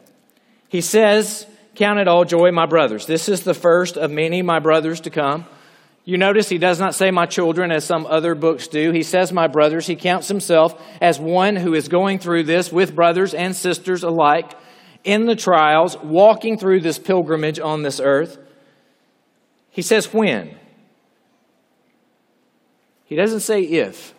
He 0.70 0.82
says, 0.82 1.46
Count 1.76 1.98
it 1.98 2.10
all 2.10 2.26
joy, 2.26 2.52
my 2.52 2.66
brothers. 2.66 3.06
This 3.06 3.30
is 3.30 3.44
the 3.44 3.54
first 3.54 3.96
of 3.96 4.12
many, 4.12 4.42
my 4.42 4.60
brothers, 4.60 5.00
to 5.02 5.10
come. 5.10 5.46
You 6.04 6.18
notice 6.18 6.50
he 6.50 6.58
does 6.58 6.80
not 6.80 6.96
say 6.96 7.12
my 7.12 7.26
children 7.26 7.72
as 7.72 7.86
some 7.86 8.06
other 8.06 8.36
books 8.36 8.68
do. 8.68 8.92
He 8.92 9.04
says 9.04 9.32
my 9.32 9.48
brothers. 9.48 9.88
He 9.88 9.96
counts 9.96 10.28
himself 10.28 10.82
as 11.00 11.20
one 11.20 11.56
who 11.56 11.74
is 11.74 11.88
going 11.88 12.20
through 12.20 12.44
this 12.44 12.72
with 12.72 12.96
brothers 12.96 13.34
and 13.34 13.56
sisters 13.56 14.04
alike 14.04 14.52
in 15.04 15.26
the 15.26 15.36
trials, 15.36 15.98
walking 15.98 16.58
through 16.58 16.82
this 16.82 17.00
pilgrimage 17.00 17.60
on 17.60 17.84
this 17.84 18.00
earth. 18.00 18.38
He 19.72 19.82
says 19.82 20.14
when. 20.14 20.56
He 23.06 23.16
doesn't 23.16 23.42
say 23.42 23.62
if. 23.62 24.14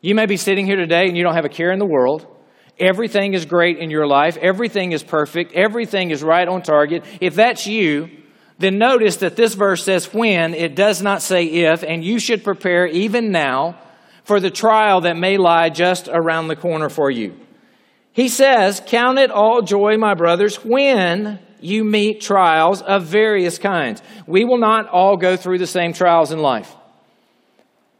You 0.00 0.14
may 0.14 0.26
be 0.26 0.36
sitting 0.36 0.66
here 0.66 0.76
today 0.76 1.06
and 1.06 1.16
you 1.16 1.22
don't 1.22 1.34
have 1.34 1.44
a 1.44 1.50
care 1.50 1.70
in 1.70 1.78
the 1.78 1.86
world. 1.86 2.26
Everything 2.78 3.34
is 3.34 3.44
great 3.44 3.78
in 3.78 3.90
your 3.90 4.06
life. 4.06 4.36
Everything 4.36 4.92
is 4.92 5.02
perfect. 5.02 5.52
Everything 5.52 6.10
is 6.10 6.22
right 6.22 6.48
on 6.48 6.62
target. 6.62 7.04
If 7.20 7.34
that's 7.34 7.66
you, 7.66 8.10
then 8.58 8.78
notice 8.78 9.18
that 9.18 9.36
this 9.36 9.54
verse 9.54 9.84
says 9.84 10.12
when, 10.12 10.54
it 10.54 10.74
does 10.74 11.02
not 11.02 11.22
say 11.22 11.44
if, 11.44 11.82
and 11.82 12.04
you 12.04 12.18
should 12.18 12.44
prepare 12.44 12.86
even 12.86 13.30
now 13.30 13.78
for 14.24 14.40
the 14.40 14.50
trial 14.50 15.02
that 15.02 15.16
may 15.16 15.36
lie 15.36 15.68
just 15.68 16.08
around 16.08 16.48
the 16.48 16.56
corner 16.56 16.88
for 16.88 17.10
you. 17.10 17.38
He 18.12 18.28
says, 18.28 18.82
Count 18.86 19.18
it 19.18 19.30
all 19.30 19.62
joy, 19.62 19.96
my 19.96 20.14
brothers, 20.14 20.56
when 20.56 21.38
you 21.64 21.84
meet 21.84 22.20
trials 22.20 22.82
of 22.82 23.04
various 23.04 23.58
kinds. 23.58 24.02
We 24.26 24.44
will 24.44 24.58
not 24.58 24.88
all 24.88 25.16
go 25.16 25.36
through 25.36 25.58
the 25.58 25.66
same 25.66 25.92
trials 25.92 26.32
in 26.32 26.40
life. 26.40 26.74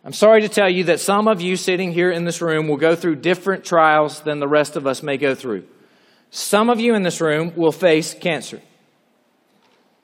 I'm 0.04 0.12
sorry 0.12 0.40
to 0.40 0.48
tell 0.48 0.68
you 0.68 0.84
that 0.84 1.00
some 1.00 1.28
of 1.28 1.40
you 1.40 1.56
sitting 1.56 1.92
here 1.92 2.10
in 2.10 2.24
this 2.24 2.42
room 2.42 2.66
will 2.66 2.76
go 2.76 2.96
through 2.96 3.16
different 3.16 3.64
trials 3.64 4.20
than 4.20 4.40
the 4.40 4.48
rest 4.48 4.74
of 4.76 4.86
us 4.86 5.02
may 5.02 5.16
go 5.16 5.34
through. 5.34 5.64
Some 6.30 6.70
of 6.70 6.80
you 6.80 6.94
in 6.94 7.02
this 7.02 7.20
room 7.20 7.54
will 7.54 7.72
face 7.72 8.14
cancer. 8.14 8.60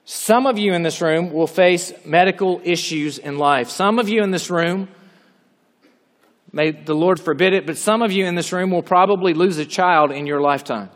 Some 0.04 0.46
of 0.46 0.56
you 0.56 0.72
in 0.72 0.82
this 0.82 1.02
room 1.02 1.32
will 1.32 1.46
face 1.46 1.92
medical 2.04 2.60
issues 2.64 3.18
in 3.18 3.38
life. 3.38 3.70
Some 3.70 3.98
of 3.98 4.08
you 4.08 4.22
in 4.22 4.30
this 4.30 4.50
room, 4.50 4.88
may 6.52 6.70
the 6.70 6.94
Lord 6.94 7.18
forbid 7.18 7.52
it, 7.52 7.66
but 7.66 7.76
some 7.76 8.00
of 8.00 8.12
you 8.12 8.24
in 8.24 8.34
this 8.34 8.52
room 8.52 8.70
will 8.70 8.82
probably 8.82 9.34
lose 9.34 9.58
a 9.58 9.66
child 9.66 10.12
in 10.12 10.26
your 10.26 10.40
lifetime. 10.40 10.90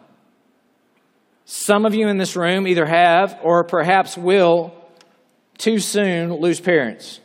Some 1.44 1.84
of 1.84 1.94
you 1.94 2.08
in 2.08 2.18
this 2.18 2.36
room 2.36 2.66
either 2.66 2.86
have 2.86 3.38
or 3.42 3.64
perhaps 3.64 4.16
will 4.16 4.72
too 5.58 5.78
soon 5.78 6.34
lose 6.34 6.60
parents. 6.60 7.20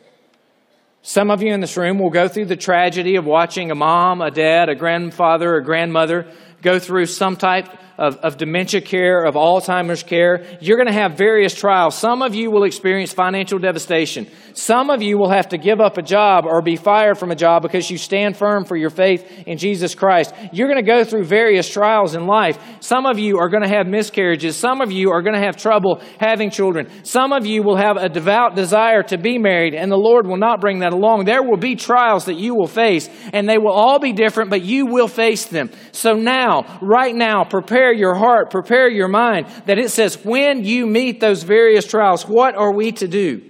Some 1.02 1.30
of 1.30 1.42
you 1.42 1.54
in 1.54 1.60
this 1.60 1.76
room 1.76 1.98
will 1.98 2.10
go 2.10 2.28
through 2.28 2.46
the 2.46 2.56
tragedy 2.56 3.16
of 3.16 3.24
watching 3.24 3.70
a 3.70 3.74
mom, 3.74 4.20
a 4.20 4.30
dad, 4.30 4.68
a 4.68 4.74
grandfather, 4.74 5.56
a 5.56 5.64
grandmother 5.64 6.30
go 6.62 6.78
through 6.78 7.06
some 7.06 7.36
type 7.36 7.68
of, 7.98 8.16
of 8.18 8.36
dementia 8.36 8.80
care, 8.80 9.24
of 9.24 9.34
Alzheimer's 9.34 10.04
care. 10.04 10.46
You're 10.60 10.76
going 10.76 10.86
to 10.86 10.92
have 10.92 11.18
various 11.18 11.52
trials. 11.52 11.98
Some 11.98 12.22
of 12.22 12.34
you 12.34 12.50
will 12.50 12.62
experience 12.62 13.12
financial 13.12 13.58
devastation. 13.58 14.28
Some 14.54 14.88
of 14.88 15.02
you 15.02 15.18
will 15.18 15.30
have 15.30 15.48
to 15.48 15.58
give 15.58 15.80
up 15.80 15.98
a 15.98 16.02
job 16.02 16.44
or 16.46 16.62
be 16.62 16.76
fired 16.76 17.18
from 17.18 17.32
a 17.32 17.36
job 17.36 17.62
because 17.62 17.90
you 17.90 17.98
stand 17.98 18.36
firm 18.36 18.64
for 18.64 18.76
your 18.76 18.90
faith 18.90 19.28
in 19.46 19.58
Jesus 19.58 19.96
Christ. 19.96 20.32
You're 20.52 20.68
going 20.68 20.84
to 20.84 20.90
go 20.90 21.04
through 21.04 21.24
various 21.24 21.68
trials 21.68 22.14
in 22.14 22.26
life. 22.26 22.58
Some 22.80 23.04
of 23.04 23.18
you 23.18 23.38
are 23.38 23.48
going 23.48 23.64
to 23.64 23.68
have 23.68 23.86
miscarriages. 23.86 24.56
Some 24.56 24.80
of 24.80 24.92
you 24.92 25.10
are 25.10 25.22
going 25.22 25.34
to 25.34 25.44
have 25.44 25.56
trouble 25.56 26.00
having 26.20 26.50
children. 26.50 26.88
Some 27.04 27.32
of 27.32 27.46
you 27.46 27.64
will 27.64 27.76
have 27.76 27.96
a 27.96 28.08
devout 28.08 28.54
desire 28.54 29.02
to 29.04 29.18
be 29.18 29.38
married, 29.38 29.74
and 29.74 29.90
the 29.90 29.96
Lord 29.96 30.26
will 30.26 30.36
not 30.36 30.60
bring 30.60 30.80
that 30.80 30.92
along. 30.92 31.24
There 31.24 31.42
will 31.42 31.56
be 31.56 31.74
trials 31.74 32.26
that 32.26 32.36
you 32.36 32.54
will 32.54 32.68
face, 32.68 33.08
and 33.32 33.48
they 33.48 33.58
will 33.58 33.72
all 33.72 33.98
be 33.98 34.12
different, 34.12 34.50
but 34.50 34.62
you 34.62 34.86
will 34.86 35.08
face 35.08 35.46
them. 35.46 35.70
So 35.90 36.14
now, 36.14 36.47
right 36.80 37.14
now, 37.14 37.44
prepare 37.44 37.92
your 37.92 38.14
heart, 38.14 38.50
prepare 38.50 38.88
your 38.88 39.08
mind, 39.08 39.46
that 39.66 39.78
it 39.78 39.90
says, 39.90 40.24
when 40.24 40.64
you 40.64 40.86
meet 40.86 41.20
those 41.20 41.42
various 41.42 41.86
trials, 41.86 42.26
what 42.26 42.54
are 42.54 42.72
we 42.72 42.92
to 42.92 43.08
do? 43.08 43.42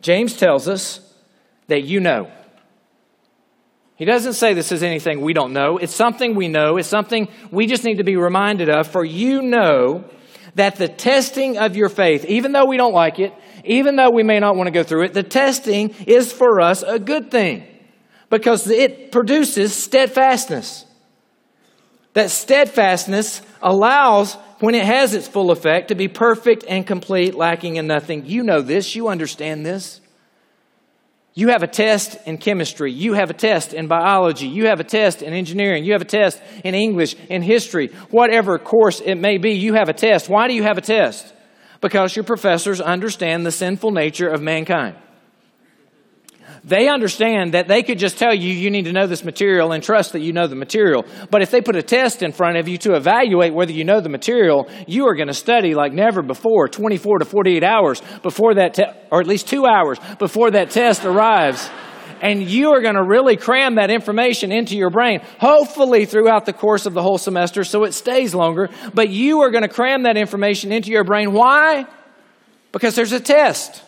James 0.00 0.36
tells 0.36 0.68
us 0.68 1.00
that 1.68 1.82
you 1.84 2.00
know. 2.00 2.30
He 3.96 4.06
doesn't 4.06 4.32
say 4.32 4.54
this 4.54 4.72
is 4.72 4.82
anything 4.82 5.20
we 5.20 5.34
don't 5.34 5.52
know. 5.52 5.76
It's 5.76 5.94
something 5.94 6.34
we 6.34 6.48
know. 6.48 6.78
It's 6.78 6.88
something 6.88 7.28
we 7.50 7.66
just 7.66 7.84
need 7.84 7.98
to 7.98 8.04
be 8.04 8.16
reminded 8.16 8.70
of. 8.70 8.88
For 8.88 9.04
you 9.04 9.42
know 9.42 10.04
that 10.54 10.76
the 10.76 10.88
testing 10.88 11.58
of 11.58 11.76
your 11.76 11.90
faith, 11.90 12.24
even 12.24 12.52
though 12.52 12.64
we 12.64 12.78
don't 12.78 12.94
like 12.94 13.18
it, 13.18 13.34
even 13.64 13.96
though 13.96 14.10
we 14.10 14.22
may 14.22 14.40
not 14.40 14.56
want 14.56 14.68
to 14.68 14.72
go 14.72 14.82
through 14.82 15.04
it, 15.04 15.12
the 15.12 15.22
testing 15.22 15.90
is 16.06 16.32
for 16.32 16.62
us 16.62 16.82
a 16.82 16.98
good 16.98 17.30
thing 17.30 17.66
because 18.30 18.70
it 18.70 19.12
produces 19.12 19.74
steadfastness. 19.74 20.86
That 22.14 22.30
steadfastness 22.30 23.40
allows, 23.62 24.34
when 24.58 24.74
it 24.74 24.84
has 24.84 25.14
its 25.14 25.28
full 25.28 25.50
effect, 25.50 25.88
to 25.88 25.94
be 25.94 26.08
perfect 26.08 26.64
and 26.68 26.86
complete, 26.86 27.34
lacking 27.34 27.76
in 27.76 27.86
nothing. 27.86 28.26
You 28.26 28.42
know 28.42 28.62
this, 28.62 28.96
you 28.96 29.08
understand 29.08 29.64
this. 29.64 30.00
You 31.34 31.48
have 31.48 31.62
a 31.62 31.68
test 31.68 32.18
in 32.26 32.38
chemistry. 32.38 32.92
You 32.92 33.14
have 33.14 33.30
a 33.30 33.34
test 33.34 33.72
in 33.72 33.86
biology. 33.86 34.48
You 34.48 34.66
have 34.66 34.80
a 34.80 34.84
test 34.84 35.22
in 35.22 35.32
engineering. 35.32 35.84
You 35.84 35.92
have 35.92 36.02
a 36.02 36.04
test 36.04 36.42
in 36.64 36.74
English, 36.74 37.14
in 37.28 37.42
history, 37.42 37.88
whatever 38.10 38.58
course 38.58 39.00
it 39.00 39.14
may 39.14 39.38
be. 39.38 39.52
You 39.52 39.74
have 39.74 39.88
a 39.88 39.92
test. 39.92 40.28
Why 40.28 40.48
do 40.48 40.54
you 40.54 40.64
have 40.64 40.76
a 40.76 40.82
test? 40.82 41.32
Because 41.80 42.16
your 42.16 42.24
professors 42.24 42.80
understand 42.80 43.46
the 43.46 43.52
sinful 43.52 43.92
nature 43.92 44.28
of 44.28 44.42
mankind. 44.42 44.96
They 46.64 46.88
understand 46.88 47.54
that 47.54 47.68
they 47.68 47.82
could 47.82 47.98
just 47.98 48.18
tell 48.18 48.34
you 48.34 48.52
you 48.52 48.70
need 48.70 48.84
to 48.84 48.92
know 48.92 49.06
this 49.06 49.24
material 49.24 49.72
and 49.72 49.82
trust 49.82 50.12
that 50.12 50.20
you 50.20 50.32
know 50.32 50.46
the 50.46 50.56
material. 50.56 51.06
But 51.30 51.42
if 51.42 51.50
they 51.50 51.62
put 51.62 51.76
a 51.76 51.82
test 51.82 52.22
in 52.22 52.32
front 52.32 52.58
of 52.58 52.68
you 52.68 52.76
to 52.78 52.94
evaluate 52.94 53.54
whether 53.54 53.72
you 53.72 53.84
know 53.84 54.00
the 54.00 54.10
material, 54.10 54.68
you 54.86 55.06
are 55.06 55.14
going 55.14 55.28
to 55.28 55.34
study 55.34 55.74
like 55.74 55.92
never 55.92 56.22
before, 56.22 56.68
24 56.68 57.20
to 57.20 57.24
48 57.24 57.64
hours 57.64 58.02
before 58.22 58.54
that, 58.54 58.74
te- 58.74 58.84
or 59.10 59.20
at 59.20 59.26
least 59.26 59.48
two 59.48 59.64
hours 59.66 59.98
before 60.18 60.50
that 60.50 60.70
test 60.70 61.04
arrives. 61.04 61.70
And 62.20 62.42
you 62.42 62.72
are 62.72 62.82
going 62.82 62.96
to 62.96 63.02
really 63.02 63.36
cram 63.36 63.76
that 63.76 63.90
information 63.90 64.52
into 64.52 64.76
your 64.76 64.90
brain, 64.90 65.22
hopefully 65.38 66.04
throughout 66.04 66.44
the 66.44 66.52
course 66.52 66.84
of 66.84 66.92
the 66.92 67.00
whole 67.00 67.16
semester 67.16 67.64
so 67.64 67.84
it 67.84 67.92
stays 67.92 68.34
longer. 68.34 68.68
But 68.92 69.08
you 69.08 69.40
are 69.40 69.50
going 69.50 69.62
to 69.62 69.68
cram 69.68 70.02
that 70.02 70.18
information 70.18 70.72
into 70.72 70.90
your 70.90 71.04
brain. 71.04 71.32
Why? 71.32 71.86
Because 72.72 72.94
there's 72.94 73.12
a 73.12 73.20
test. 73.20 73.82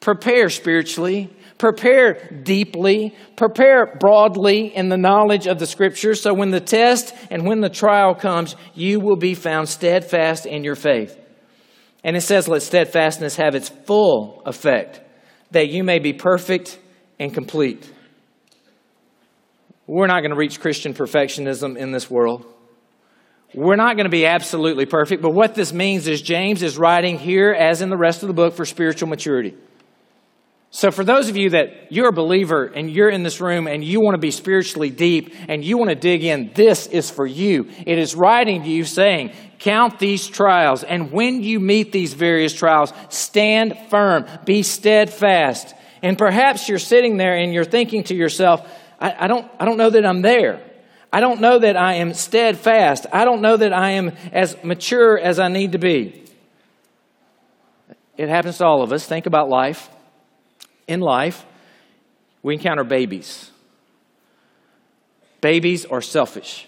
Prepare 0.00 0.50
spiritually 0.50 1.30
prepare 1.62 2.14
deeply, 2.42 3.14
prepare 3.36 3.94
broadly 4.00 4.74
in 4.74 4.88
the 4.88 4.96
knowledge 4.96 5.46
of 5.46 5.60
the 5.60 5.66
scriptures, 5.66 6.20
so 6.20 6.34
when 6.34 6.50
the 6.50 6.58
test 6.58 7.14
and 7.30 7.46
when 7.46 7.60
the 7.60 7.70
trial 7.70 8.16
comes, 8.16 8.56
you 8.74 8.98
will 8.98 9.14
be 9.14 9.32
found 9.32 9.68
steadfast 9.68 10.44
in 10.44 10.64
your 10.64 10.74
faith. 10.74 11.16
And 12.02 12.16
it 12.16 12.22
says, 12.22 12.48
let 12.48 12.62
steadfastness 12.62 13.36
have 13.36 13.54
its 13.54 13.68
full 13.68 14.42
effect, 14.44 15.00
that 15.52 15.68
you 15.68 15.84
may 15.84 16.00
be 16.00 16.12
perfect 16.12 16.80
and 17.20 17.32
complete. 17.32 17.88
We're 19.86 20.08
not 20.08 20.22
going 20.22 20.32
to 20.32 20.36
reach 20.36 20.58
Christian 20.58 20.94
perfectionism 20.94 21.76
in 21.76 21.92
this 21.92 22.10
world. 22.10 22.44
We're 23.54 23.76
not 23.76 23.94
going 23.94 24.06
to 24.06 24.10
be 24.10 24.26
absolutely 24.26 24.86
perfect, 24.86 25.22
but 25.22 25.30
what 25.30 25.54
this 25.54 25.72
means 25.72 26.08
is 26.08 26.22
James 26.22 26.64
is 26.64 26.76
writing 26.76 27.20
here, 27.20 27.52
as 27.52 27.82
in 27.82 27.88
the 27.88 27.96
rest 27.96 28.24
of 28.24 28.26
the 28.26 28.34
book, 28.34 28.54
for 28.54 28.64
spiritual 28.64 29.08
maturity. 29.08 29.54
So, 30.74 30.90
for 30.90 31.04
those 31.04 31.28
of 31.28 31.36
you 31.36 31.50
that 31.50 31.92
you're 31.92 32.08
a 32.08 32.14
believer 32.14 32.64
and 32.64 32.90
you're 32.90 33.10
in 33.10 33.22
this 33.22 33.42
room 33.42 33.66
and 33.66 33.84
you 33.84 34.00
want 34.00 34.14
to 34.14 34.18
be 34.18 34.30
spiritually 34.30 34.88
deep 34.88 35.34
and 35.46 35.62
you 35.62 35.76
want 35.76 35.90
to 35.90 35.94
dig 35.94 36.24
in, 36.24 36.50
this 36.54 36.86
is 36.86 37.10
for 37.10 37.26
you. 37.26 37.68
It 37.86 37.98
is 37.98 38.14
writing 38.14 38.62
to 38.62 38.70
you 38.70 38.84
saying, 38.84 39.32
Count 39.58 39.98
these 39.98 40.26
trials, 40.26 40.82
and 40.82 41.12
when 41.12 41.42
you 41.42 41.60
meet 41.60 41.92
these 41.92 42.14
various 42.14 42.54
trials, 42.54 42.90
stand 43.10 43.78
firm, 43.90 44.24
be 44.46 44.62
steadfast. 44.62 45.74
And 46.02 46.16
perhaps 46.16 46.70
you're 46.70 46.78
sitting 46.78 47.18
there 47.18 47.36
and 47.36 47.52
you're 47.52 47.64
thinking 47.64 48.04
to 48.04 48.14
yourself, 48.14 48.66
I, 48.98 49.24
I 49.24 49.26
don't, 49.26 49.48
I 49.60 49.66
don't 49.66 49.76
know 49.76 49.90
that 49.90 50.06
I'm 50.06 50.22
there. 50.22 50.64
I 51.12 51.20
don't 51.20 51.42
know 51.42 51.58
that 51.58 51.76
I 51.76 51.96
am 51.96 52.14
steadfast. 52.14 53.04
I 53.12 53.26
don't 53.26 53.42
know 53.42 53.58
that 53.58 53.74
I 53.74 53.90
am 53.90 54.12
as 54.32 54.56
mature 54.64 55.18
as 55.18 55.38
I 55.38 55.48
need 55.48 55.72
to 55.72 55.78
be. 55.78 56.24
It 58.16 58.30
happens 58.30 58.56
to 58.58 58.64
all 58.64 58.82
of 58.82 58.90
us. 58.90 59.04
Think 59.04 59.26
about 59.26 59.50
life 59.50 59.90
in 60.86 61.00
life, 61.00 61.44
we 62.42 62.54
encounter 62.54 62.84
babies. 62.84 63.50
Babies 65.40 65.84
are 65.84 66.00
selfish. 66.00 66.66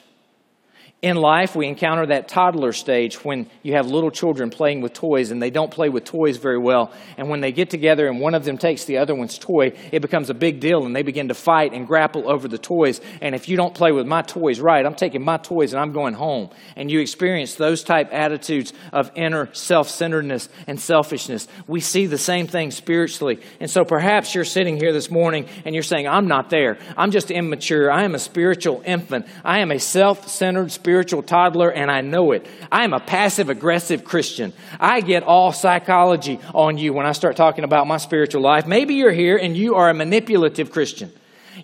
In 1.04 1.16
life, 1.16 1.54
we 1.54 1.66
encounter 1.66 2.06
that 2.06 2.28
toddler 2.28 2.72
stage 2.72 3.22
when 3.22 3.50
you 3.62 3.74
have 3.74 3.86
little 3.86 4.10
children 4.10 4.48
playing 4.48 4.80
with 4.80 4.94
toys 4.94 5.30
and 5.30 5.42
they 5.42 5.50
don't 5.50 5.70
play 5.70 5.90
with 5.90 6.04
toys 6.04 6.38
very 6.38 6.56
well. 6.56 6.94
And 7.18 7.28
when 7.28 7.42
they 7.42 7.52
get 7.52 7.68
together 7.68 8.06
and 8.06 8.22
one 8.22 8.34
of 8.34 8.46
them 8.46 8.56
takes 8.56 8.86
the 8.86 8.96
other 8.96 9.14
one's 9.14 9.36
toy, 9.36 9.74
it 9.92 10.00
becomes 10.00 10.30
a 10.30 10.34
big 10.34 10.60
deal 10.60 10.86
and 10.86 10.96
they 10.96 11.02
begin 11.02 11.28
to 11.28 11.34
fight 11.34 11.74
and 11.74 11.86
grapple 11.86 12.26
over 12.26 12.48
the 12.48 12.56
toys. 12.56 13.02
And 13.20 13.34
if 13.34 13.50
you 13.50 13.56
don't 13.58 13.74
play 13.74 13.92
with 13.92 14.06
my 14.06 14.22
toys 14.22 14.60
right, 14.60 14.86
I'm 14.86 14.94
taking 14.94 15.22
my 15.22 15.36
toys 15.36 15.74
and 15.74 15.82
I'm 15.82 15.92
going 15.92 16.14
home. 16.14 16.48
And 16.74 16.90
you 16.90 17.00
experience 17.00 17.56
those 17.56 17.84
type 17.84 18.08
attitudes 18.10 18.72
of 18.90 19.10
inner 19.14 19.52
self 19.52 19.90
centeredness 19.90 20.48
and 20.66 20.80
selfishness. 20.80 21.48
We 21.66 21.80
see 21.80 22.06
the 22.06 22.16
same 22.16 22.46
thing 22.46 22.70
spiritually. 22.70 23.40
And 23.60 23.70
so 23.70 23.84
perhaps 23.84 24.34
you're 24.34 24.44
sitting 24.46 24.78
here 24.78 24.94
this 24.94 25.10
morning 25.10 25.48
and 25.66 25.74
you're 25.74 25.82
saying, 25.82 26.08
I'm 26.08 26.28
not 26.28 26.48
there. 26.48 26.78
I'm 26.96 27.10
just 27.10 27.30
immature. 27.30 27.92
I 27.92 28.04
am 28.04 28.14
a 28.14 28.18
spiritual 28.18 28.82
infant. 28.86 29.26
I 29.44 29.58
am 29.58 29.70
a 29.70 29.78
self 29.78 30.28
centered 30.28 30.72
spiritual 30.72 30.93
spiritual 30.94 31.24
toddler 31.24 31.72
and 31.72 31.90
I 31.90 32.02
know 32.02 32.30
it. 32.30 32.46
I 32.70 32.84
am 32.84 32.92
a 32.92 33.00
passive 33.00 33.48
aggressive 33.48 34.04
Christian. 34.04 34.52
I 34.78 35.00
get 35.00 35.24
all 35.24 35.50
psychology 35.50 36.38
on 36.54 36.78
you 36.78 36.92
when 36.92 37.04
I 37.04 37.10
start 37.10 37.34
talking 37.34 37.64
about 37.64 37.88
my 37.88 37.96
spiritual 37.96 38.42
life. 38.42 38.64
Maybe 38.64 38.94
you're 38.94 39.10
here 39.10 39.36
and 39.36 39.56
you 39.56 39.74
are 39.74 39.90
a 39.90 39.94
manipulative 39.94 40.70
Christian. 40.70 41.10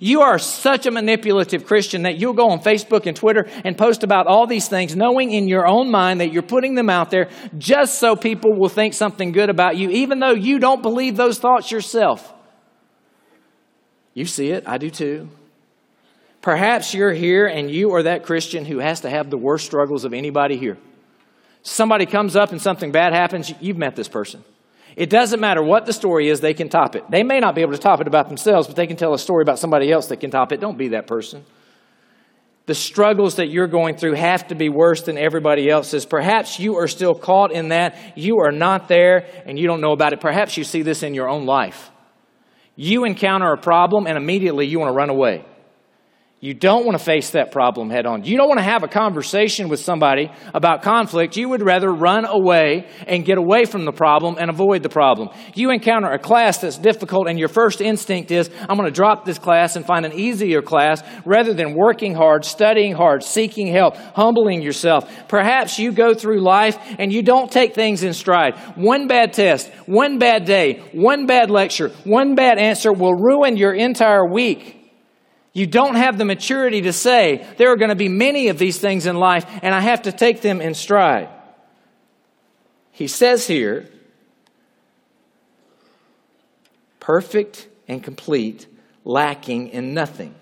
You 0.00 0.22
are 0.22 0.36
such 0.40 0.86
a 0.86 0.90
manipulative 0.90 1.64
Christian 1.64 2.02
that 2.02 2.18
you'll 2.18 2.32
go 2.32 2.50
on 2.50 2.58
Facebook 2.58 3.06
and 3.06 3.16
Twitter 3.16 3.48
and 3.64 3.78
post 3.78 4.02
about 4.02 4.26
all 4.26 4.48
these 4.48 4.66
things, 4.66 4.96
knowing 4.96 5.30
in 5.30 5.46
your 5.46 5.64
own 5.64 5.92
mind 5.92 6.20
that 6.20 6.32
you're 6.32 6.42
putting 6.42 6.74
them 6.74 6.90
out 6.90 7.12
there 7.12 7.28
just 7.56 8.00
so 8.00 8.16
people 8.16 8.52
will 8.52 8.68
think 8.68 8.94
something 8.94 9.30
good 9.30 9.48
about 9.48 9.76
you, 9.76 9.90
even 9.90 10.18
though 10.18 10.34
you 10.34 10.58
don't 10.58 10.82
believe 10.82 11.16
those 11.16 11.38
thoughts 11.38 11.70
yourself. 11.70 12.34
You 14.12 14.24
see 14.24 14.50
it, 14.50 14.64
I 14.66 14.78
do 14.78 14.90
too. 14.90 15.28
Perhaps 16.42 16.94
you're 16.94 17.12
here 17.12 17.46
and 17.46 17.70
you 17.70 17.94
are 17.94 18.02
that 18.04 18.24
Christian 18.24 18.64
who 18.64 18.78
has 18.78 19.02
to 19.02 19.10
have 19.10 19.30
the 19.30 19.36
worst 19.36 19.66
struggles 19.66 20.04
of 20.04 20.14
anybody 20.14 20.56
here. 20.56 20.78
Somebody 21.62 22.06
comes 22.06 22.36
up 22.36 22.52
and 22.52 22.60
something 22.60 22.92
bad 22.92 23.12
happens, 23.12 23.52
you've 23.60 23.76
met 23.76 23.96
this 23.96 24.08
person. 24.08 24.42
It 24.96 25.10
doesn't 25.10 25.40
matter 25.40 25.62
what 25.62 25.86
the 25.86 25.92
story 25.92 26.28
is, 26.28 26.40
they 26.40 26.54
can 26.54 26.68
top 26.68 26.96
it. 26.96 27.08
They 27.10 27.22
may 27.22 27.40
not 27.40 27.54
be 27.54 27.60
able 27.60 27.72
to 27.72 27.78
top 27.78 28.00
it 28.00 28.06
about 28.06 28.28
themselves, 28.28 28.66
but 28.66 28.76
they 28.76 28.86
can 28.86 28.96
tell 28.96 29.14
a 29.14 29.18
story 29.18 29.42
about 29.42 29.58
somebody 29.58 29.92
else 29.92 30.06
that 30.08 30.18
can 30.18 30.30
top 30.30 30.52
it. 30.52 30.60
Don't 30.60 30.78
be 30.78 30.88
that 30.88 31.06
person. 31.06 31.44
The 32.66 32.74
struggles 32.74 33.36
that 33.36 33.46
you're 33.46 33.66
going 33.66 33.96
through 33.96 34.14
have 34.14 34.48
to 34.48 34.54
be 34.54 34.68
worse 34.68 35.02
than 35.02 35.18
everybody 35.18 35.68
else's. 35.68 36.06
Perhaps 36.06 36.58
you 36.58 36.76
are 36.76 36.88
still 36.88 37.14
caught 37.14 37.52
in 37.52 37.68
that. 37.68 37.96
You 38.16 38.40
are 38.40 38.52
not 38.52 38.88
there 38.88 39.26
and 39.44 39.58
you 39.58 39.66
don't 39.66 39.80
know 39.80 39.92
about 39.92 40.12
it. 40.12 40.20
Perhaps 40.20 40.56
you 40.56 40.64
see 40.64 40.82
this 40.82 41.02
in 41.02 41.14
your 41.14 41.28
own 41.28 41.46
life. 41.46 41.90
You 42.76 43.04
encounter 43.04 43.52
a 43.52 43.58
problem 43.58 44.06
and 44.06 44.16
immediately 44.16 44.66
you 44.66 44.78
want 44.78 44.90
to 44.90 44.94
run 44.94 45.10
away. 45.10 45.44
You 46.42 46.54
don't 46.54 46.86
want 46.86 46.98
to 46.98 47.04
face 47.04 47.32
that 47.32 47.52
problem 47.52 47.90
head 47.90 48.06
on. 48.06 48.24
You 48.24 48.38
don't 48.38 48.48
want 48.48 48.60
to 48.60 48.64
have 48.64 48.82
a 48.82 48.88
conversation 48.88 49.68
with 49.68 49.78
somebody 49.78 50.32
about 50.54 50.80
conflict. 50.80 51.36
You 51.36 51.50
would 51.50 51.62
rather 51.62 51.92
run 51.92 52.24
away 52.24 52.88
and 53.06 53.26
get 53.26 53.36
away 53.36 53.66
from 53.66 53.84
the 53.84 53.92
problem 53.92 54.36
and 54.40 54.48
avoid 54.48 54.82
the 54.82 54.88
problem. 54.88 55.28
You 55.54 55.70
encounter 55.70 56.10
a 56.10 56.18
class 56.18 56.56
that's 56.56 56.78
difficult 56.78 57.28
and 57.28 57.38
your 57.38 57.48
first 57.48 57.82
instinct 57.82 58.30
is, 58.30 58.48
I'm 58.58 58.78
going 58.78 58.88
to 58.88 58.90
drop 58.90 59.26
this 59.26 59.38
class 59.38 59.76
and 59.76 59.84
find 59.84 60.06
an 60.06 60.14
easier 60.14 60.62
class 60.62 61.02
rather 61.26 61.52
than 61.52 61.74
working 61.74 62.14
hard, 62.14 62.46
studying 62.46 62.94
hard, 62.94 63.22
seeking 63.22 63.66
help, 63.66 63.98
humbling 64.16 64.62
yourself. 64.62 65.12
Perhaps 65.28 65.78
you 65.78 65.92
go 65.92 66.14
through 66.14 66.40
life 66.40 66.78
and 66.98 67.12
you 67.12 67.20
don't 67.20 67.52
take 67.52 67.74
things 67.74 68.02
in 68.02 68.14
stride. 68.14 68.54
One 68.76 69.08
bad 69.08 69.34
test, 69.34 69.68
one 69.84 70.18
bad 70.18 70.46
day, 70.46 70.82
one 70.92 71.26
bad 71.26 71.50
lecture, 71.50 71.90
one 72.04 72.34
bad 72.34 72.56
answer 72.56 72.94
will 72.94 73.12
ruin 73.12 73.58
your 73.58 73.74
entire 73.74 74.26
week. 74.26 74.78
You 75.52 75.66
don't 75.66 75.96
have 75.96 76.16
the 76.16 76.24
maturity 76.24 76.82
to 76.82 76.92
say, 76.92 77.46
there 77.56 77.72
are 77.72 77.76
going 77.76 77.88
to 77.88 77.96
be 77.96 78.08
many 78.08 78.48
of 78.48 78.58
these 78.58 78.78
things 78.78 79.06
in 79.06 79.16
life, 79.16 79.44
and 79.62 79.74
I 79.74 79.80
have 79.80 80.02
to 80.02 80.12
take 80.12 80.42
them 80.42 80.60
in 80.60 80.74
stride. 80.74 81.28
He 82.92 83.08
says 83.08 83.46
here, 83.46 83.88
perfect 87.00 87.66
and 87.88 88.02
complete, 88.02 88.66
lacking 89.04 89.68
in 89.68 89.94
nothing. 89.94 90.34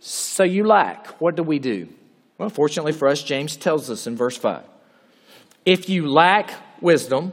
So 0.00 0.42
you 0.42 0.64
lack. 0.64 1.20
What 1.20 1.36
do 1.36 1.42
we 1.42 1.58
do? 1.58 1.88
Well, 2.38 2.50
fortunately 2.50 2.92
for 2.92 3.08
us, 3.08 3.22
James 3.22 3.56
tells 3.56 3.90
us 3.90 4.06
in 4.06 4.16
verse 4.16 4.36
5. 4.36 4.62
If 5.64 5.88
you 5.88 6.08
lack 6.08 6.52
wisdom, 6.80 7.32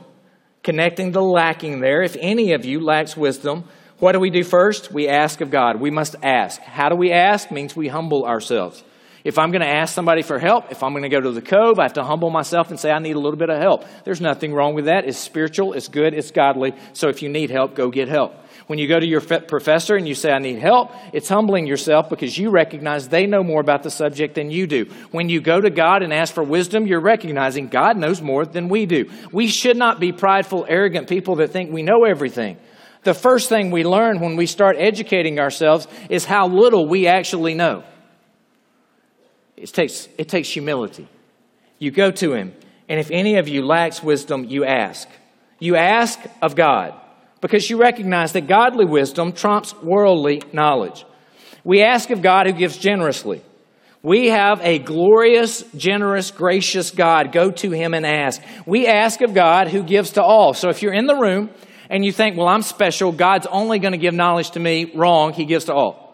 connecting 0.64 1.12
the 1.12 1.22
lacking 1.22 1.80
there, 1.80 2.02
if 2.02 2.18
any 2.20 2.54
of 2.54 2.66
you 2.66 2.80
lacks 2.80 3.16
wisdom, 3.16 3.64
what 4.00 4.12
do 4.12 4.20
we 4.20 4.30
do 4.30 4.44
first? 4.44 4.92
We 4.92 5.08
ask 5.08 5.42
of 5.42 5.52
God. 5.52 5.80
We 5.80 5.90
must 5.90 6.16
ask. 6.22 6.60
How 6.62 6.90
do 6.90 6.96
we 6.96 7.12
ask? 7.12 7.50
Means 7.50 7.76
we 7.76 7.88
humble 7.88 8.26
ourselves. 8.26 8.84
If 9.24 9.40
I'm 9.40 9.50
going 9.50 9.62
to 9.62 9.68
ask 9.68 9.94
somebody 9.94 10.22
for 10.22 10.38
help, 10.38 10.72
if 10.72 10.84
I'm 10.84 10.92
going 10.92 11.02
to 11.04 11.10
go 11.10 11.20
to 11.20 11.32
the 11.32 11.42
cove, 11.42 11.80
I 11.80 11.84
have 11.84 11.94
to 11.94 12.04
humble 12.04 12.30
myself 12.30 12.70
and 12.70 12.80
say, 12.80 12.92
I 12.92 13.00
need 13.00 13.16
a 13.16 13.20
little 13.20 13.40
bit 13.40 13.50
of 13.50 13.60
help. 13.60 13.84
There's 14.04 14.22
nothing 14.22 14.54
wrong 14.54 14.76
with 14.76 14.86
that. 14.86 15.06
It's 15.06 15.18
spiritual, 15.18 15.74
it's 15.74 15.88
good, 15.88 16.14
it's 16.14 16.30
godly. 16.30 16.76
So 16.94 17.10
if 17.10 17.24
you 17.24 17.30
need 17.30 17.50
help, 17.50 17.74
go 17.74 17.90
get 17.90 18.08
help. 18.08 18.36
When 18.68 18.78
you 18.78 18.88
go 18.88 19.00
to 19.00 19.06
your 19.06 19.22
professor 19.22 19.96
and 19.96 20.08
you 20.08 20.14
say, 20.14 20.32
I 20.32 20.38
need 20.38 20.60
help, 20.60 20.92
it's 21.12 21.30
humbling 21.30 21.66
yourself 21.66 22.10
because 22.10 22.38
you 22.38 22.52
recognize 22.52 23.08
they 23.08 23.26
know 23.26 23.44
more 23.44 23.62
about 23.62 23.82
the 23.82 23.90
subject 23.90 24.36
than 24.36 24.52
you 24.52 24.68
do. 24.68 24.86
When 25.10 25.30
you 25.30 25.42
go 25.42 25.60
to 25.60 25.72
God 25.72 26.04
and 26.04 26.14
ask 26.14 26.34
for 26.34 26.44
wisdom, 26.44 26.86
you're 26.86 27.00
recognizing 27.00 27.68
God 27.68 27.98
knows 27.98 28.22
more 28.22 28.46
than 28.46 28.70
we 28.70 28.86
do. 28.86 29.10
We 29.32 29.48
should 29.48 29.78
not 29.78 30.00
be 30.00 30.12
prideful, 30.12 30.66
arrogant 30.70 31.08
people 31.10 31.38
that 31.38 31.52
think 31.52 31.72
we 31.72 31.82
know 31.82 32.04
everything 32.04 32.58
the 33.06 33.14
first 33.14 33.48
thing 33.48 33.72
we 33.72 33.86
learn 33.86 34.20
when 34.20 34.36
we 34.36 34.48
start 34.48 34.76
educating 34.78 35.40
ourselves 35.40 35.88
is 36.10 36.26
how 36.26 36.48
little 36.48 36.88
we 36.88 37.08
actually 37.08 37.54
know. 37.54 37.84
It 39.56 39.72
takes, 39.72 40.10
it 40.18 40.28
takes 40.28 40.50
humility. 40.50 41.08
You 41.80 41.92
go 41.92 42.12
to 42.12 42.34
Him, 42.34 42.54
and 42.90 43.00
if 43.00 43.10
any 43.12 43.38
of 43.38 43.48
you 43.48 43.66
lacks 43.66 44.04
wisdom, 44.04 44.44
you 44.44 44.66
ask. 44.66 45.08
You 45.60 45.76
ask 45.78 46.20
of 46.42 46.56
God 46.56 46.94
because 47.42 47.70
you 47.70 47.78
recognize 47.78 48.34
that 48.34 48.48
godly 48.48 48.86
wisdom 48.86 49.32
trumps 49.32 49.74
worldly 49.82 50.42
knowledge. 50.52 51.06
We 51.64 51.84
ask 51.84 52.10
of 52.10 52.22
God 52.22 52.48
who 52.48 52.54
gives 52.54 52.78
generously. 52.78 53.42
We 54.02 54.28
have 54.28 54.62
a 54.62 54.78
glorious, 54.78 55.64
generous, 55.76 56.30
gracious 56.32 56.92
God. 56.92 57.32
Go 57.32 57.52
to 57.52 57.72
Him 57.72 57.94
and 57.94 58.06
ask. 58.06 58.42
We 58.66 58.88
ask 58.88 59.22
of 59.22 59.34
God 59.34 59.68
who 59.68 59.84
gives 59.84 60.12
to 60.12 60.24
all. 60.24 60.54
So 60.54 60.70
if 60.70 60.82
you're 60.82 60.94
in 60.94 61.08
the 61.08 61.16
room 61.16 61.50
and 61.90 62.06
you 62.06 62.12
think, 62.12 62.38
well, 62.38 62.48
I'm 62.48 62.62
special, 62.62 63.12
God's 63.12 63.48
only 63.48 63.80
going 63.80 63.94
to 63.94 63.98
give 63.98 64.14
knowledge 64.14 64.52
to 64.52 64.60
me, 64.60 64.92
wrong, 64.96 65.34
He 65.34 65.46
gives 65.46 65.66
to 65.66 65.74
all. 65.74 66.06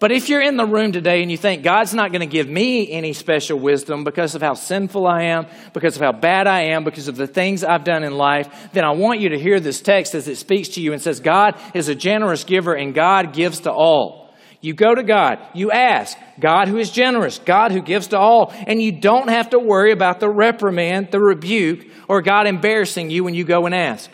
But 0.00 0.12
if 0.12 0.28
you're 0.28 0.42
in 0.42 0.56
the 0.56 0.66
room 0.66 0.92
today 0.92 1.22
and 1.22 1.30
you 1.30 1.36
think 1.38 1.62
God's 1.62 1.94
not 1.94 2.10
going 2.10 2.20
to 2.20 2.26
give 2.26 2.48
me 2.48 2.90
any 2.90 3.12
special 3.12 3.58
wisdom 3.58 4.04
because 4.04 4.34
of 4.34 4.42
how 4.42 4.54
sinful 4.54 5.06
I 5.06 5.22
am, 5.22 5.46
because 5.72 5.96
of 5.96 6.02
how 6.02 6.12
bad 6.12 6.46
I 6.46 6.74
am, 6.74 6.84
because 6.84 7.08
of 7.08 7.16
the 7.16 7.28
things 7.28 7.64
I've 7.64 7.84
done 7.84 8.02
in 8.02 8.14
life, 8.14 8.68
then 8.72 8.84
I 8.84 8.90
want 8.90 9.20
you 9.20 9.30
to 9.30 9.38
hear 9.38 9.60
this 9.60 9.80
text 9.80 10.14
as 10.14 10.28
it 10.28 10.36
speaks 10.36 10.70
to 10.70 10.80
you 10.82 10.92
and 10.92 11.00
says, 11.00 11.20
God 11.20 11.58
is 11.74 11.88
a 11.88 11.94
generous 11.94 12.44
giver 12.44 12.74
and 12.74 12.92
God 12.92 13.32
gives 13.32 13.60
to 13.60 13.72
all. 13.72 14.34
You 14.60 14.74
go 14.74 14.94
to 14.94 15.02
God, 15.02 15.38
you 15.54 15.70
ask, 15.70 16.18
God 16.40 16.68
who 16.68 16.78
is 16.78 16.90
generous, 16.90 17.38
God 17.38 17.70
who 17.70 17.80
gives 17.80 18.08
to 18.08 18.18
all, 18.18 18.52
and 18.66 18.82
you 18.82 18.92
don't 18.92 19.28
have 19.28 19.50
to 19.50 19.58
worry 19.58 19.92
about 19.92 20.20
the 20.20 20.28
reprimand, 20.28 21.12
the 21.12 21.20
rebuke, 21.20 21.86
or 22.08 22.20
God 22.22 22.46
embarrassing 22.46 23.10
you 23.10 23.24
when 23.24 23.34
you 23.34 23.44
go 23.44 23.66
and 23.66 23.74
ask. 23.74 24.10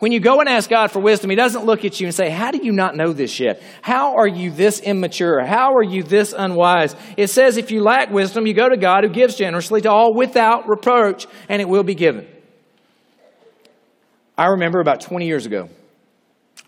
When 0.00 0.12
you 0.12 0.20
go 0.20 0.40
and 0.40 0.48
ask 0.48 0.68
God 0.68 0.90
for 0.90 0.98
wisdom, 0.98 1.28
He 1.28 1.36
doesn't 1.36 1.66
look 1.66 1.84
at 1.84 2.00
you 2.00 2.06
and 2.06 2.14
say, 2.14 2.30
How 2.30 2.50
do 2.50 2.58
you 2.58 2.72
not 2.72 2.96
know 2.96 3.12
this 3.12 3.38
yet? 3.38 3.62
How 3.82 4.16
are 4.16 4.26
you 4.26 4.50
this 4.50 4.80
immature? 4.80 5.44
How 5.44 5.74
are 5.74 5.82
you 5.82 6.02
this 6.02 6.34
unwise? 6.36 6.96
It 7.18 7.28
says, 7.28 7.58
If 7.58 7.70
you 7.70 7.82
lack 7.82 8.10
wisdom, 8.10 8.46
you 8.46 8.54
go 8.54 8.68
to 8.68 8.78
God 8.78 9.04
who 9.04 9.10
gives 9.10 9.36
generously 9.36 9.82
to 9.82 9.90
all 9.90 10.14
without 10.14 10.68
reproach, 10.68 11.26
and 11.50 11.60
it 11.60 11.68
will 11.68 11.82
be 11.82 11.94
given. 11.94 12.26
I 14.38 14.46
remember 14.46 14.80
about 14.80 15.02
20 15.02 15.26
years 15.26 15.44
ago, 15.44 15.68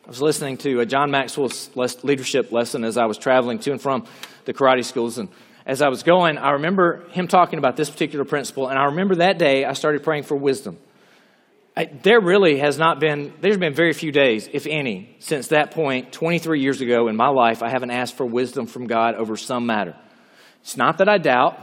I 0.04 0.08
was 0.08 0.20
listening 0.20 0.58
to 0.58 0.80
a 0.80 0.86
John 0.86 1.10
Maxwell's 1.10 1.70
leadership 2.04 2.52
lesson 2.52 2.84
as 2.84 2.98
I 2.98 3.06
was 3.06 3.16
traveling 3.16 3.58
to 3.60 3.72
and 3.72 3.80
from 3.80 4.04
the 4.44 4.52
karate 4.52 4.84
schools. 4.84 5.16
And 5.16 5.30
as 5.64 5.80
I 5.80 5.88
was 5.88 6.02
going, 6.02 6.36
I 6.36 6.50
remember 6.50 7.08
him 7.12 7.28
talking 7.28 7.58
about 7.58 7.76
this 7.76 7.88
particular 7.88 8.26
principle. 8.26 8.68
And 8.68 8.78
I 8.78 8.86
remember 8.86 9.14
that 9.16 9.38
day 9.38 9.64
I 9.64 9.72
started 9.72 10.02
praying 10.02 10.24
for 10.24 10.36
wisdom. 10.36 10.76
I, 11.74 11.86
there 11.86 12.20
really 12.20 12.58
has 12.58 12.76
not 12.76 13.00
been, 13.00 13.32
there's 13.40 13.56
been 13.56 13.72
very 13.72 13.94
few 13.94 14.12
days, 14.12 14.48
if 14.52 14.66
any, 14.66 15.16
since 15.20 15.48
that 15.48 15.70
point, 15.70 16.12
23 16.12 16.60
years 16.60 16.82
ago 16.82 17.08
in 17.08 17.16
my 17.16 17.28
life, 17.28 17.62
I 17.62 17.70
haven't 17.70 17.90
asked 17.90 18.14
for 18.14 18.26
wisdom 18.26 18.66
from 18.66 18.86
God 18.86 19.14
over 19.14 19.38
some 19.38 19.64
matter. 19.64 19.96
It's 20.60 20.76
not 20.76 20.98
that 20.98 21.08
I 21.08 21.16
doubt, 21.16 21.58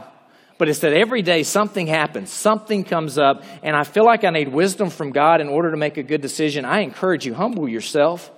but 0.58 0.68
it's 0.68 0.80
that 0.80 0.92
every 0.92 1.22
day 1.22 1.44
something 1.44 1.86
happens, 1.86 2.30
something 2.30 2.82
comes 2.82 3.18
up, 3.18 3.44
and 3.62 3.76
I 3.76 3.84
feel 3.84 4.04
like 4.04 4.24
I 4.24 4.30
need 4.30 4.48
wisdom 4.48 4.90
from 4.90 5.12
God 5.12 5.40
in 5.40 5.48
order 5.48 5.70
to 5.70 5.76
make 5.76 5.96
a 5.96 6.02
good 6.02 6.20
decision. 6.20 6.64
I 6.64 6.80
encourage 6.80 7.24
you, 7.24 7.32
humble 7.32 7.68
yourself, 7.68 8.32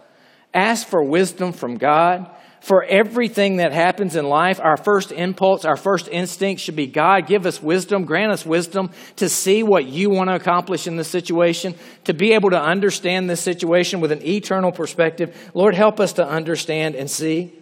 ask 0.52 0.86
for 0.86 1.02
wisdom 1.02 1.52
from 1.52 1.78
God 1.78 2.30
for 2.62 2.84
everything 2.84 3.56
that 3.56 3.72
happens 3.72 4.14
in 4.14 4.24
life, 4.24 4.60
our 4.60 4.76
first 4.76 5.10
impulse, 5.10 5.64
our 5.64 5.76
first 5.76 6.06
instinct 6.06 6.62
should 6.62 6.76
be 6.76 6.86
God, 6.86 7.26
give 7.26 7.44
us 7.44 7.60
wisdom, 7.60 8.04
grant 8.04 8.30
us 8.30 8.46
wisdom 8.46 8.92
to 9.16 9.28
see 9.28 9.64
what 9.64 9.86
you 9.86 10.10
want 10.10 10.30
to 10.30 10.36
accomplish 10.36 10.86
in 10.86 10.94
this 10.94 11.08
situation, 11.08 11.74
to 12.04 12.14
be 12.14 12.34
able 12.34 12.50
to 12.50 12.62
understand 12.62 13.28
this 13.28 13.40
situation 13.40 14.00
with 14.00 14.12
an 14.12 14.24
eternal 14.24 14.70
perspective. 14.70 15.50
Lord, 15.54 15.74
help 15.74 15.98
us 15.98 16.12
to 16.14 16.26
understand 16.26 16.94
and 16.94 17.10
see. 17.10 17.52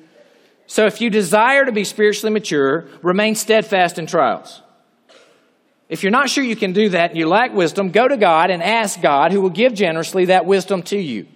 So 0.66 0.84
if 0.84 1.00
you 1.00 1.08
desire 1.08 1.64
to 1.64 1.72
be 1.72 1.84
spiritually 1.84 2.32
mature, 2.34 2.86
remain 3.02 3.36
steadfast 3.36 3.98
in 3.98 4.06
trials. 4.06 4.60
If 5.88 6.02
you're 6.02 6.12
not 6.12 6.28
sure 6.28 6.44
you 6.44 6.56
can 6.56 6.74
do 6.74 6.90
that 6.90 7.10
and 7.10 7.18
you 7.18 7.26
lack 7.26 7.54
wisdom, 7.54 7.90
go 7.90 8.06
to 8.06 8.18
God 8.18 8.50
and 8.50 8.62
ask 8.62 9.00
God, 9.00 9.32
who 9.32 9.40
will 9.40 9.48
give 9.48 9.72
generously 9.72 10.26
that 10.26 10.44
wisdom 10.44 10.82
to 10.84 10.98
you. 10.98 11.26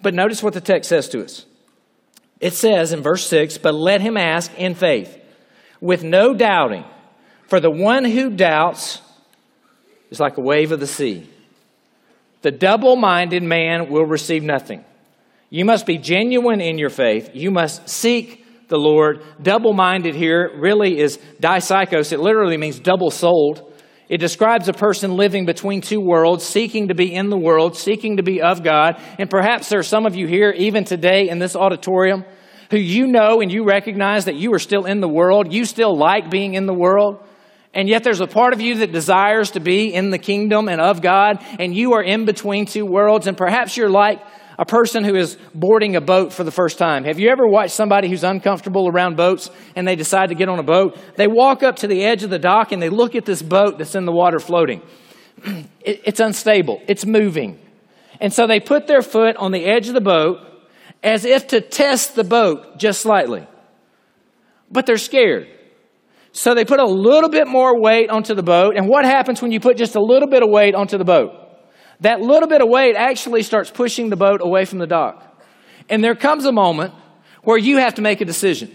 But 0.00 0.14
notice 0.14 0.44
what 0.44 0.54
the 0.54 0.60
text 0.60 0.88
says 0.88 1.08
to 1.08 1.24
us. 1.24 1.44
It 2.44 2.52
says 2.52 2.92
in 2.92 3.00
verse 3.00 3.26
6 3.26 3.56
But 3.56 3.74
let 3.74 4.02
him 4.02 4.18
ask 4.18 4.52
in 4.58 4.74
faith, 4.74 5.18
with 5.80 6.04
no 6.04 6.34
doubting. 6.34 6.84
For 7.48 7.58
the 7.58 7.70
one 7.70 8.04
who 8.04 8.28
doubts 8.28 9.00
is 10.10 10.20
like 10.20 10.36
a 10.36 10.42
wave 10.42 10.70
of 10.70 10.78
the 10.78 10.86
sea. 10.86 11.26
The 12.42 12.50
double 12.50 12.96
minded 12.96 13.42
man 13.42 13.88
will 13.88 14.04
receive 14.04 14.42
nothing. 14.42 14.84
You 15.48 15.64
must 15.64 15.86
be 15.86 15.96
genuine 15.96 16.60
in 16.60 16.76
your 16.76 16.90
faith. 16.90 17.30
You 17.32 17.50
must 17.50 17.88
seek 17.88 18.44
the 18.68 18.76
Lord. 18.76 19.22
Double 19.40 19.72
minded 19.72 20.14
here 20.14 20.50
really 20.54 20.98
is 20.98 21.18
dipsychos. 21.40 22.12
It 22.12 22.20
literally 22.20 22.58
means 22.58 22.78
double 22.78 23.10
souled. 23.10 23.72
It 24.08 24.18
describes 24.18 24.68
a 24.68 24.74
person 24.74 25.16
living 25.16 25.46
between 25.46 25.80
two 25.80 26.00
worlds, 26.00 26.44
seeking 26.44 26.88
to 26.88 26.94
be 26.94 27.14
in 27.14 27.30
the 27.30 27.38
world, 27.38 27.74
seeking 27.74 28.18
to 28.18 28.22
be 28.22 28.42
of 28.42 28.62
God. 28.62 29.00
And 29.18 29.30
perhaps 29.30 29.70
there 29.70 29.78
are 29.78 29.84
some 29.84 30.04
of 30.04 30.14
you 30.14 30.26
here, 30.26 30.50
even 30.50 30.84
today 30.84 31.30
in 31.30 31.38
this 31.38 31.56
auditorium, 31.56 32.24
who 32.74 32.80
you 32.80 33.06
know 33.06 33.40
and 33.40 33.52
you 33.52 33.64
recognize 33.64 34.24
that 34.24 34.34
you 34.34 34.52
are 34.52 34.58
still 34.58 34.84
in 34.84 35.00
the 35.00 35.08
world. 35.08 35.52
You 35.52 35.64
still 35.64 35.96
like 35.96 36.28
being 36.28 36.54
in 36.54 36.66
the 36.66 36.74
world. 36.74 37.22
And 37.72 37.88
yet 37.88 38.02
there's 38.02 38.20
a 38.20 38.26
part 38.26 38.52
of 38.52 38.60
you 38.60 38.78
that 38.78 38.90
desires 38.90 39.52
to 39.52 39.60
be 39.60 39.94
in 39.94 40.10
the 40.10 40.18
kingdom 40.18 40.68
and 40.68 40.80
of 40.80 41.00
God. 41.00 41.38
And 41.60 41.72
you 41.72 41.92
are 41.92 42.02
in 42.02 42.24
between 42.24 42.66
two 42.66 42.84
worlds. 42.84 43.28
And 43.28 43.36
perhaps 43.36 43.76
you're 43.76 43.88
like 43.88 44.20
a 44.58 44.64
person 44.64 45.04
who 45.04 45.14
is 45.14 45.38
boarding 45.54 45.94
a 45.94 46.00
boat 46.00 46.32
for 46.32 46.42
the 46.42 46.50
first 46.50 46.76
time. 46.76 47.04
Have 47.04 47.20
you 47.20 47.28
ever 47.30 47.46
watched 47.46 47.74
somebody 47.74 48.08
who's 48.08 48.24
uncomfortable 48.24 48.88
around 48.88 49.16
boats 49.16 49.50
and 49.76 49.86
they 49.86 49.94
decide 49.94 50.30
to 50.30 50.34
get 50.34 50.48
on 50.48 50.58
a 50.58 50.64
boat? 50.64 50.98
They 51.14 51.28
walk 51.28 51.62
up 51.62 51.76
to 51.76 51.86
the 51.86 52.04
edge 52.04 52.24
of 52.24 52.30
the 52.30 52.40
dock 52.40 52.72
and 52.72 52.82
they 52.82 52.88
look 52.88 53.14
at 53.14 53.24
this 53.24 53.40
boat 53.40 53.78
that's 53.78 53.94
in 53.94 54.04
the 54.04 54.12
water 54.12 54.40
floating. 54.40 54.82
It's 55.86 56.18
unstable, 56.18 56.80
it's 56.88 57.04
moving. 57.04 57.58
And 58.18 58.32
so 58.32 58.46
they 58.46 58.58
put 58.58 58.86
their 58.86 59.02
foot 59.02 59.36
on 59.36 59.52
the 59.52 59.66
edge 59.66 59.86
of 59.88 59.92
the 59.92 60.00
boat 60.00 60.38
as 61.04 61.24
if 61.24 61.48
to 61.48 61.60
test 61.60 62.16
the 62.16 62.24
boat 62.24 62.78
just 62.78 63.00
slightly. 63.00 63.46
But 64.70 64.86
they're 64.86 64.96
scared. 64.96 65.48
So 66.32 66.54
they 66.54 66.64
put 66.64 66.80
a 66.80 66.86
little 66.86 67.30
bit 67.30 67.46
more 67.46 67.80
weight 67.80 68.10
onto 68.10 68.34
the 68.34 68.42
boat. 68.42 68.76
And 68.76 68.88
what 68.88 69.04
happens 69.04 69.40
when 69.40 69.52
you 69.52 69.60
put 69.60 69.76
just 69.76 69.94
a 69.94 70.00
little 70.00 70.28
bit 70.28 70.42
of 70.42 70.48
weight 70.50 70.74
onto 70.74 70.98
the 70.98 71.04
boat? 71.04 71.44
that 72.00 72.20
little 72.20 72.48
bit 72.48 72.60
of 72.60 72.68
weight 72.68 72.96
actually 72.96 73.42
starts 73.42 73.70
pushing 73.70 74.10
the 74.10 74.16
boat 74.16 74.40
away 74.42 74.64
from 74.64 74.78
the 74.78 74.86
dock. 74.86 75.42
And 75.88 76.02
there 76.02 76.14
comes 76.14 76.44
a 76.44 76.52
moment 76.52 76.92
where 77.42 77.58
you 77.58 77.78
have 77.78 77.94
to 77.94 78.02
make 78.02 78.20
a 78.20 78.24
decision. 78.24 78.74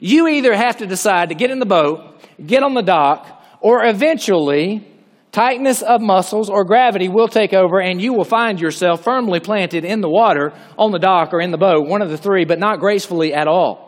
You 0.00 0.28
either 0.28 0.54
have 0.54 0.78
to 0.78 0.86
decide 0.86 1.28
to 1.28 1.34
get 1.34 1.50
in 1.50 1.58
the 1.58 1.66
boat, 1.66 2.20
get 2.44 2.62
on 2.62 2.74
the 2.74 2.82
dock, 2.82 3.42
or 3.60 3.84
eventually 3.84 4.86
tightness 5.34 5.82
of 5.82 6.00
muscles 6.00 6.48
or 6.48 6.64
gravity 6.64 7.08
will 7.08 7.26
take 7.26 7.52
over 7.52 7.80
and 7.80 8.00
you 8.00 8.12
will 8.12 8.24
find 8.24 8.60
yourself 8.60 9.02
firmly 9.02 9.40
planted 9.40 9.84
in 9.84 10.00
the 10.00 10.08
water, 10.08 10.52
on 10.78 10.92
the 10.92 10.98
dock, 10.98 11.34
or 11.34 11.40
in 11.40 11.50
the 11.50 11.58
boat, 11.58 11.88
one 11.88 12.02
of 12.02 12.08
the 12.08 12.16
three, 12.16 12.44
but 12.44 12.60
not 12.60 12.78
gracefully 12.78 13.34
at 13.34 13.48
all. 13.48 13.84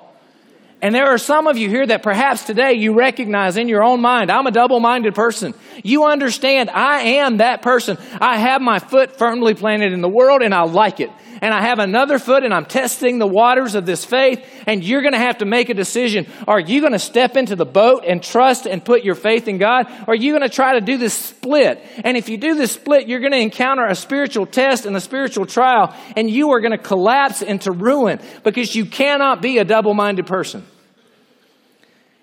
And 0.82 0.94
there 0.94 1.06
are 1.06 1.18
some 1.18 1.46
of 1.46 1.56
you 1.56 1.70
here 1.70 1.86
that 1.86 2.02
perhaps 2.02 2.44
today 2.44 2.74
you 2.74 2.94
recognize 2.94 3.56
in 3.56 3.68
your 3.68 3.82
own 3.82 4.02
mind, 4.02 4.30
I'm 4.30 4.46
a 4.46 4.50
double 4.50 4.80
minded 4.80 5.14
person. 5.14 5.54
You 5.82 6.04
understand 6.04 6.68
I 6.68 7.00
am 7.20 7.38
that 7.38 7.62
person. 7.62 7.96
I 8.20 8.38
have 8.38 8.60
my 8.60 8.78
foot 8.78 9.16
firmly 9.16 9.54
planted 9.54 9.92
in 9.92 10.02
the 10.02 10.08
world 10.08 10.42
and 10.42 10.52
I 10.52 10.64
like 10.64 11.00
it. 11.00 11.10
And 11.46 11.54
I 11.54 11.62
have 11.62 11.78
another 11.78 12.18
foot 12.18 12.42
and 12.42 12.52
I'm 12.52 12.64
testing 12.64 13.20
the 13.20 13.26
waters 13.26 13.76
of 13.76 13.86
this 13.86 14.04
faith. 14.04 14.44
And 14.66 14.82
you're 14.82 15.00
going 15.00 15.12
to 15.12 15.20
have 15.20 15.38
to 15.38 15.44
make 15.44 15.68
a 15.68 15.74
decision. 15.74 16.26
Are 16.48 16.58
you 16.58 16.80
going 16.80 16.92
to 16.92 16.98
step 16.98 17.36
into 17.36 17.54
the 17.54 17.64
boat 17.64 18.02
and 18.04 18.20
trust 18.20 18.66
and 18.66 18.84
put 18.84 19.04
your 19.04 19.14
faith 19.14 19.46
in 19.46 19.58
God? 19.58 19.86
Or 20.08 20.14
are 20.14 20.16
you 20.16 20.32
going 20.32 20.42
to 20.42 20.48
try 20.48 20.72
to 20.72 20.80
do 20.80 20.98
this 20.98 21.14
split? 21.14 21.80
And 22.02 22.16
if 22.16 22.28
you 22.28 22.36
do 22.36 22.56
this 22.56 22.72
split, 22.72 23.06
you're 23.06 23.20
going 23.20 23.30
to 23.30 23.38
encounter 23.38 23.86
a 23.86 23.94
spiritual 23.94 24.44
test 24.44 24.86
and 24.86 24.96
a 24.96 25.00
spiritual 25.00 25.46
trial. 25.46 25.94
And 26.16 26.28
you 26.28 26.50
are 26.50 26.60
going 26.60 26.72
to 26.72 26.82
collapse 26.82 27.42
into 27.42 27.70
ruin 27.70 28.18
because 28.42 28.74
you 28.74 28.84
cannot 28.84 29.40
be 29.40 29.58
a 29.58 29.64
double 29.64 29.94
minded 29.94 30.26
person. 30.26 30.66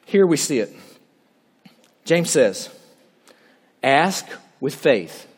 Here 0.05 0.27
we 0.27 0.35
see 0.35 0.59
it. 0.59 0.75
James 2.03 2.29
says, 2.29 2.67
Ask 3.81 4.25
with 4.59 4.75
faith, 4.75 5.29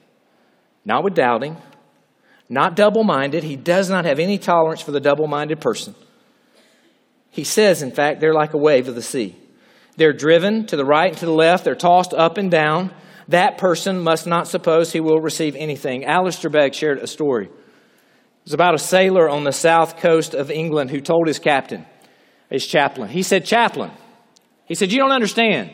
not 0.86 1.04
with 1.04 1.14
doubting, 1.14 1.56
not 2.50 2.76
double 2.76 3.04
minded. 3.04 3.44
He 3.44 3.56
does 3.56 3.90
not 3.90 4.06
have 4.06 4.20
any 4.20 4.38
tolerance 4.38 4.82
for 4.82 4.92
the 4.92 5.00
double 5.00 5.28
minded 5.28 5.60
person. 5.60 5.96
He 7.32 7.44
says, 7.44 7.82
in 7.82 7.92
fact, 7.92 8.22
they're 8.22 8.34
like 8.34 8.54
a 8.54 8.58
wave 8.58 8.88
of 8.88 8.96
the 8.96 9.02
sea. 9.02 9.36
They're 9.98 10.14
driven 10.14 10.66
to 10.68 10.78
the 10.78 10.86
right 10.86 11.10
and 11.10 11.18
to 11.20 11.26
the 11.26 11.32
left, 11.32 11.66
they're 11.66 11.76
tossed 11.76 12.14
up 12.14 12.38
and 12.38 12.52
down. 12.52 12.92
That 13.28 13.58
person 13.58 14.00
must 14.00 14.28
not 14.28 14.48
suppose 14.48 14.92
he 14.92 15.00
will 15.00 15.20
receive 15.20 15.56
anything. 15.56 16.06
Alistair 16.06 16.50
Begg 16.50 16.76
shared 16.76 17.00
a 17.00 17.08
story. 17.08 17.46
It 17.48 17.52
was 18.44 18.54
about 18.54 18.76
a 18.76 18.80
sailor 18.80 19.28
on 19.28 19.44
the 19.44 19.52
south 19.52 19.98
coast 19.98 20.34
of 20.34 20.52
England 20.52 20.92
who 20.92 21.02
told 21.02 21.28
his 21.28 21.40
captain, 21.40 21.86
his 22.50 22.68
chaplain, 22.68 23.10
he 23.10 23.24
said, 23.24 23.46
Chaplain, 23.46 23.92
he 24.66 24.76
said, 24.76 24.92
You 24.92 25.00
don't 25.00 25.12
understand. 25.12 25.72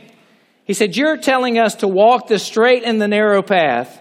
He 0.63 0.73
said, 0.73 0.95
You're 0.95 1.17
telling 1.17 1.59
us 1.59 1.75
to 1.75 1.87
walk 1.87 2.27
the 2.27 2.39
straight 2.39 2.83
and 2.83 3.01
the 3.01 3.07
narrow 3.07 3.41
path, 3.41 4.00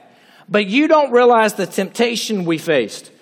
but 0.51 0.67
you 0.67 0.89
don't 0.89 1.13
realize 1.13 1.55
the 1.55 1.67
temptation 1.67 2.45
we 2.45 2.59
faced. 2.59 3.13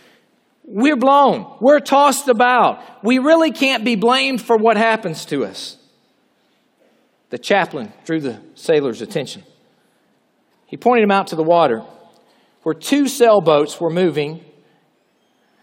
We're 0.64 0.96
blown. 0.96 1.56
We're 1.60 1.80
tossed 1.80 2.28
about. 2.28 3.04
We 3.04 3.18
really 3.18 3.52
can't 3.52 3.84
be 3.84 3.96
blamed 3.96 4.40
for 4.40 4.56
what 4.56 4.76
happens 4.76 5.26
to 5.26 5.44
us. 5.44 5.76
The 7.30 7.38
chaplain 7.38 7.92
drew 8.04 8.20
the 8.20 8.40
sailor's 8.54 9.02
attention. 9.02 9.44
He 10.66 10.76
pointed 10.76 11.04
him 11.04 11.10
out 11.10 11.28
to 11.28 11.36
the 11.36 11.42
water 11.42 11.84
where 12.62 12.74
two 12.74 13.08
sailboats 13.08 13.80
were 13.80 13.90
moving, 13.90 14.44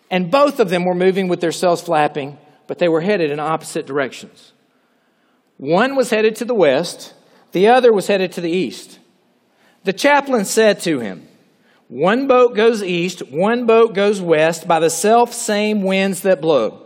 and 0.09 0.31
both 0.31 0.59
of 0.59 0.69
them 0.69 0.85
were 0.85 0.95
moving 0.95 1.27
with 1.27 1.41
their 1.41 1.51
sails 1.51 1.81
flapping, 1.81 2.37
but 2.67 2.79
they 2.79 2.87
were 2.87 3.01
headed 3.01 3.31
in 3.31 3.39
opposite 3.39 3.85
directions. 3.85 4.53
One 5.57 5.95
was 5.95 6.09
headed 6.09 6.35
to 6.37 6.45
the 6.45 6.55
west, 6.55 7.13
the 7.51 7.67
other 7.67 7.93
was 7.93 8.07
headed 8.07 8.31
to 8.33 8.41
the 8.41 8.51
east. 8.51 8.99
The 9.83 9.93
chaplain 9.93 10.45
said 10.45 10.79
to 10.81 10.99
him, 10.99 11.27
One 11.87 12.27
boat 12.27 12.55
goes 12.55 12.81
east, 12.81 13.19
one 13.31 13.65
boat 13.65 13.93
goes 13.93 14.19
west 14.19 14.67
by 14.67 14.79
the 14.79 14.89
self 14.89 15.33
same 15.33 15.83
winds 15.83 16.21
that 16.21 16.41
blow. 16.41 16.85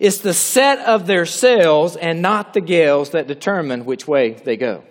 It's 0.00 0.18
the 0.18 0.34
set 0.34 0.80
of 0.80 1.06
their 1.06 1.24
sails 1.24 1.96
and 1.96 2.20
not 2.20 2.52
the 2.52 2.60
gales 2.60 3.10
that 3.10 3.28
determine 3.28 3.84
which 3.84 4.08
way 4.08 4.32
they 4.32 4.56
go. 4.56 4.82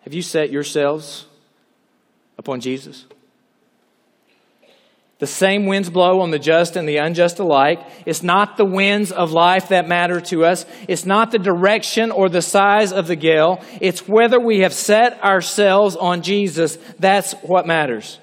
Have 0.00 0.12
you 0.12 0.22
set 0.22 0.50
yourselves 0.50 1.26
upon 2.36 2.60
Jesus? 2.60 3.06
The 5.24 5.28
same 5.28 5.64
winds 5.64 5.88
blow 5.88 6.20
on 6.20 6.32
the 6.32 6.38
just 6.38 6.76
and 6.76 6.86
the 6.86 6.98
unjust 6.98 7.38
alike. 7.38 7.80
It's 8.04 8.22
not 8.22 8.58
the 8.58 8.66
winds 8.66 9.10
of 9.10 9.32
life 9.32 9.68
that 9.68 9.88
matter 9.88 10.20
to 10.20 10.44
us. 10.44 10.66
It's 10.86 11.06
not 11.06 11.30
the 11.30 11.38
direction 11.38 12.10
or 12.10 12.28
the 12.28 12.42
size 12.42 12.92
of 12.92 13.06
the 13.06 13.16
gale. 13.16 13.64
It's 13.80 14.06
whether 14.06 14.38
we 14.38 14.58
have 14.58 14.74
set 14.74 15.24
ourselves 15.24 15.96
on 15.96 16.20
Jesus. 16.20 16.76
That's 16.98 17.32
what 17.36 17.66
matters. 17.66 18.18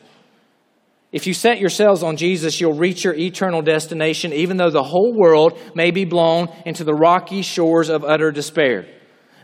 If 1.12 1.26
you 1.26 1.34
set 1.34 1.60
yourselves 1.60 2.04
on 2.04 2.18
Jesus, 2.18 2.62
you'll 2.62 2.78
reach 2.78 3.04
your 3.04 3.16
eternal 3.16 3.64
destination, 3.64 4.32
even 4.32 4.58
though 4.58 4.70
the 4.70 4.84
whole 4.84 5.12
world 5.18 5.58
may 5.74 5.90
be 5.90 6.06
blown 6.06 6.50
into 6.68 6.84
the 6.84 6.94
rocky 6.94 7.42
shores 7.42 7.90
of 7.90 8.04
utter 8.04 8.32
despair. 8.32 8.86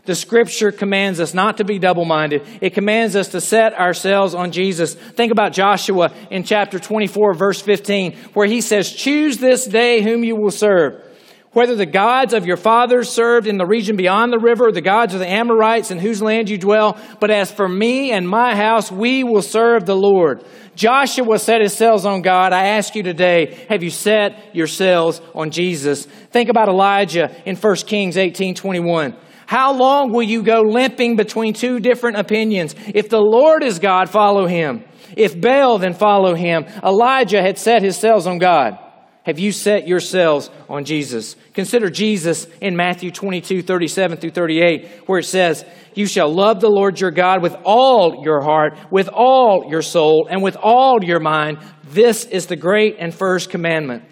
The 0.08 0.14
scripture 0.14 0.72
commands 0.72 1.20
us 1.20 1.34
not 1.34 1.58
to 1.58 1.64
be 1.64 1.78
double 1.78 2.06
minded. 2.06 2.40
It 2.62 2.72
commands 2.72 3.14
us 3.14 3.28
to 3.28 3.42
set 3.42 3.74
ourselves 3.74 4.34
on 4.34 4.52
Jesus. 4.52 4.94
Think 4.94 5.32
about 5.32 5.52
Joshua 5.52 6.14
in 6.30 6.44
chapter 6.44 6.78
24, 6.78 7.34
verse 7.34 7.60
15, 7.60 8.16
where 8.32 8.46
he 8.46 8.62
says, 8.62 8.90
Choose 8.90 9.36
this 9.36 9.66
day 9.66 10.00
whom 10.00 10.24
you 10.24 10.34
will 10.34 10.50
serve. 10.50 11.04
Whether 11.52 11.76
the 11.76 11.84
gods 11.84 12.32
of 12.32 12.46
your 12.46 12.56
fathers 12.56 13.10
served 13.10 13.46
in 13.46 13.58
the 13.58 13.66
region 13.66 13.96
beyond 13.96 14.32
the 14.32 14.38
river, 14.38 14.72
the 14.72 14.80
gods 14.80 15.12
of 15.12 15.20
the 15.20 15.28
Amorites 15.28 15.90
in 15.90 15.98
whose 15.98 16.22
land 16.22 16.48
you 16.48 16.56
dwell, 16.56 16.96
but 17.20 17.30
as 17.30 17.52
for 17.52 17.68
me 17.68 18.10
and 18.10 18.26
my 18.26 18.56
house, 18.56 18.90
we 18.90 19.24
will 19.24 19.42
serve 19.42 19.84
the 19.84 19.94
Lord. 19.94 20.42
Joshua 20.74 21.38
set 21.38 21.60
his 21.60 21.74
sails 21.74 22.06
on 22.06 22.22
God. 22.22 22.54
I 22.54 22.68
ask 22.68 22.94
you 22.94 23.02
today, 23.02 23.66
have 23.68 23.82
you 23.82 23.90
set 23.90 24.56
yourselves 24.56 25.20
on 25.34 25.50
Jesus? 25.50 26.06
Think 26.06 26.48
about 26.48 26.70
Elijah 26.70 27.30
in 27.44 27.56
1 27.56 27.76
Kings 27.76 28.16
18 28.16 28.54
21. 28.54 29.14
How 29.48 29.72
long 29.72 30.12
will 30.12 30.24
you 30.24 30.42
go 30.42 30.60
limping 30.60 31.16
between 31.16 31.54
two 31.54 31.80
different 31.80 32.18
opinions? 32.18 32.74
If 32.94 33.08
the 33.08 33.18
Lord 33.18 33.62
is 33.62 33.78
God, 33.78 34.10
follow 34.10 34.46
him. 34.46 34.84
If 35.16 35.40
Baal, 35.40 35.78
then 35.78 35.94
follow 35.94 36.34
him. 36.34 36.66
Elijah 36.84 37.40
had 37.40 37.56
set 37.56 37.80
his 37.80 37.96
sails 37.96 38.26
on 38.26 38.36
God. 38.36 38.78
Have 39.22 39.38
you 39.38 39.50
set 39.52 39.88
yourselves 39.88 40.50
on 40.68 40.84
Jesus? 40.84 41.34
Consider 41.54 41.88
Jesus 41.88 42.46
in 42.60 42.76
Matthew 42.76 43.10
22, 43.10 43.62
37 43.62 44.18
through 44.18 44.32
38, 44.32 44.86
where 45.06 45.20
it 45.20 45.24
says, 45.24 45.64
You 45.94 46.04
shall 46.04 46.28
love 46.28 46.60
the 46.60 46.68
Lord 46.68 47.00
your 47.00 47.10
God 47.10 47.40
with 47.40 47.56
all 47.64 48.22
your 48.22 48.42
heart, 48.42 48.76
with 48.90 49.08
all 49.08 49.70
your 49.70 49.80
soul, 49.80 50.28
and 50.30 50.42
with 50.42 50.58
all 50.58 51.02
your 51.02 51.20
mind. 51.20 51.56
This 51.84 52.26
is 52.26 52.48
the 52.48 52.56
great 52.56 52.96
and 52.98 53.14
first 53.14 53.48
commandment. 53.48 54.04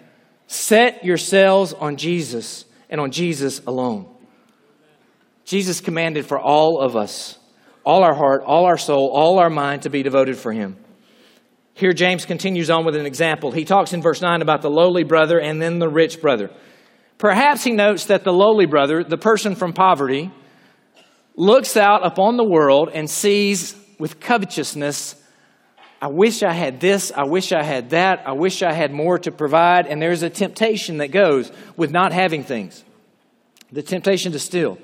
Set 0.47 1.05
yourselves 1.05 1.73
on 1.73 1.95
Jesus 1.97 2.65
and 2.89 2.99
on 2.99 3.11
Jesus 3.11 3.61
alone. 3.67 4.16
Jesus 5.47 5.79
commanded 5.79 6.25
for 6.25 6.37
all 6.37 6.81
of 6.81 6.97
us, 6.97 7.39
all 7.85 8.03
our 8.03 8.13
heart, 8.13 8.43
all 8.45 8.65
our 8.65 8.77
soul, 8.77 9.09
all 9.13 9.39
our 9.39 9.49
mind 9.49 9.83
to 9.83 9.89
be 9.89 10.03
devoted 10.03 10.37
for 10.37 10.51
him. 10.51 10.75
Here, 11.73 11.93
James 11.93 12.25
continues 12.25 12.69
on 12.69 12.83
with 12.83 12.97
an 12.97 13.05
example. 13.05 13.51
He 13.51 13.63
talks 13.63 13.93
in 13.93 14.01
verse 14.01 14.21
9 14.21 14.41
about 14.41 14.61
the 14.61 14.69
lowly 14.69 15.05
brother 15.05 15.39
and 15.39 15.61
then 15.61 15.79
the 15.79 15.87
rich 15.87 16.21
brother. 16.21 16.51
Perhaps 17.17 17.63
he 17.63 17.71
notes 17.71 18.07
that 18.07 18.25
the 18.25 18.33
lowly 18.33 18.65
brother, 18.65 19.05
the 19.05 19.17
person 19.17 19.55
from 19.55 19.71
poverty, 19.71 20.31
looks 21.37 21.77
out 21.77 22.05
upon 22.05 22.35
the 22.35 22.43
world 22.43 22.89
and 22.93 23.09
sees 23.09 23.73
with 23.97 24.19
covetousness, 24.19 25.15
I 26.01 26.07
wish 26.07 26.43
I 26.43 26.51
had 26.51 26.81
this, 26.81 27.13
I 27.15 27.23
wish 27.23 27.53
I 27.53 27.63
had 27.63 27.91
that, 27.91 28.27
I 28.27 28.33
wish 28.33 28.61
I 28.61 28.73
had 28.73 28.91
more 28.91 29.17
to 29.19 29.31
provide. 29.31 29.87
And 29.87 30.01
there's 30.01 30.23
a 30.23 30.29
temptation 30.29 30.97
that 30.97 31.11
goes 31.11 31.53
with 31.77 31.89
not 31.89 32.11
having 32.11 32.43
things 32.43 32.83
the 33.71 33.81
temptation 33.81 34.33
to 34.33 34.39
steal, 34.39 34.77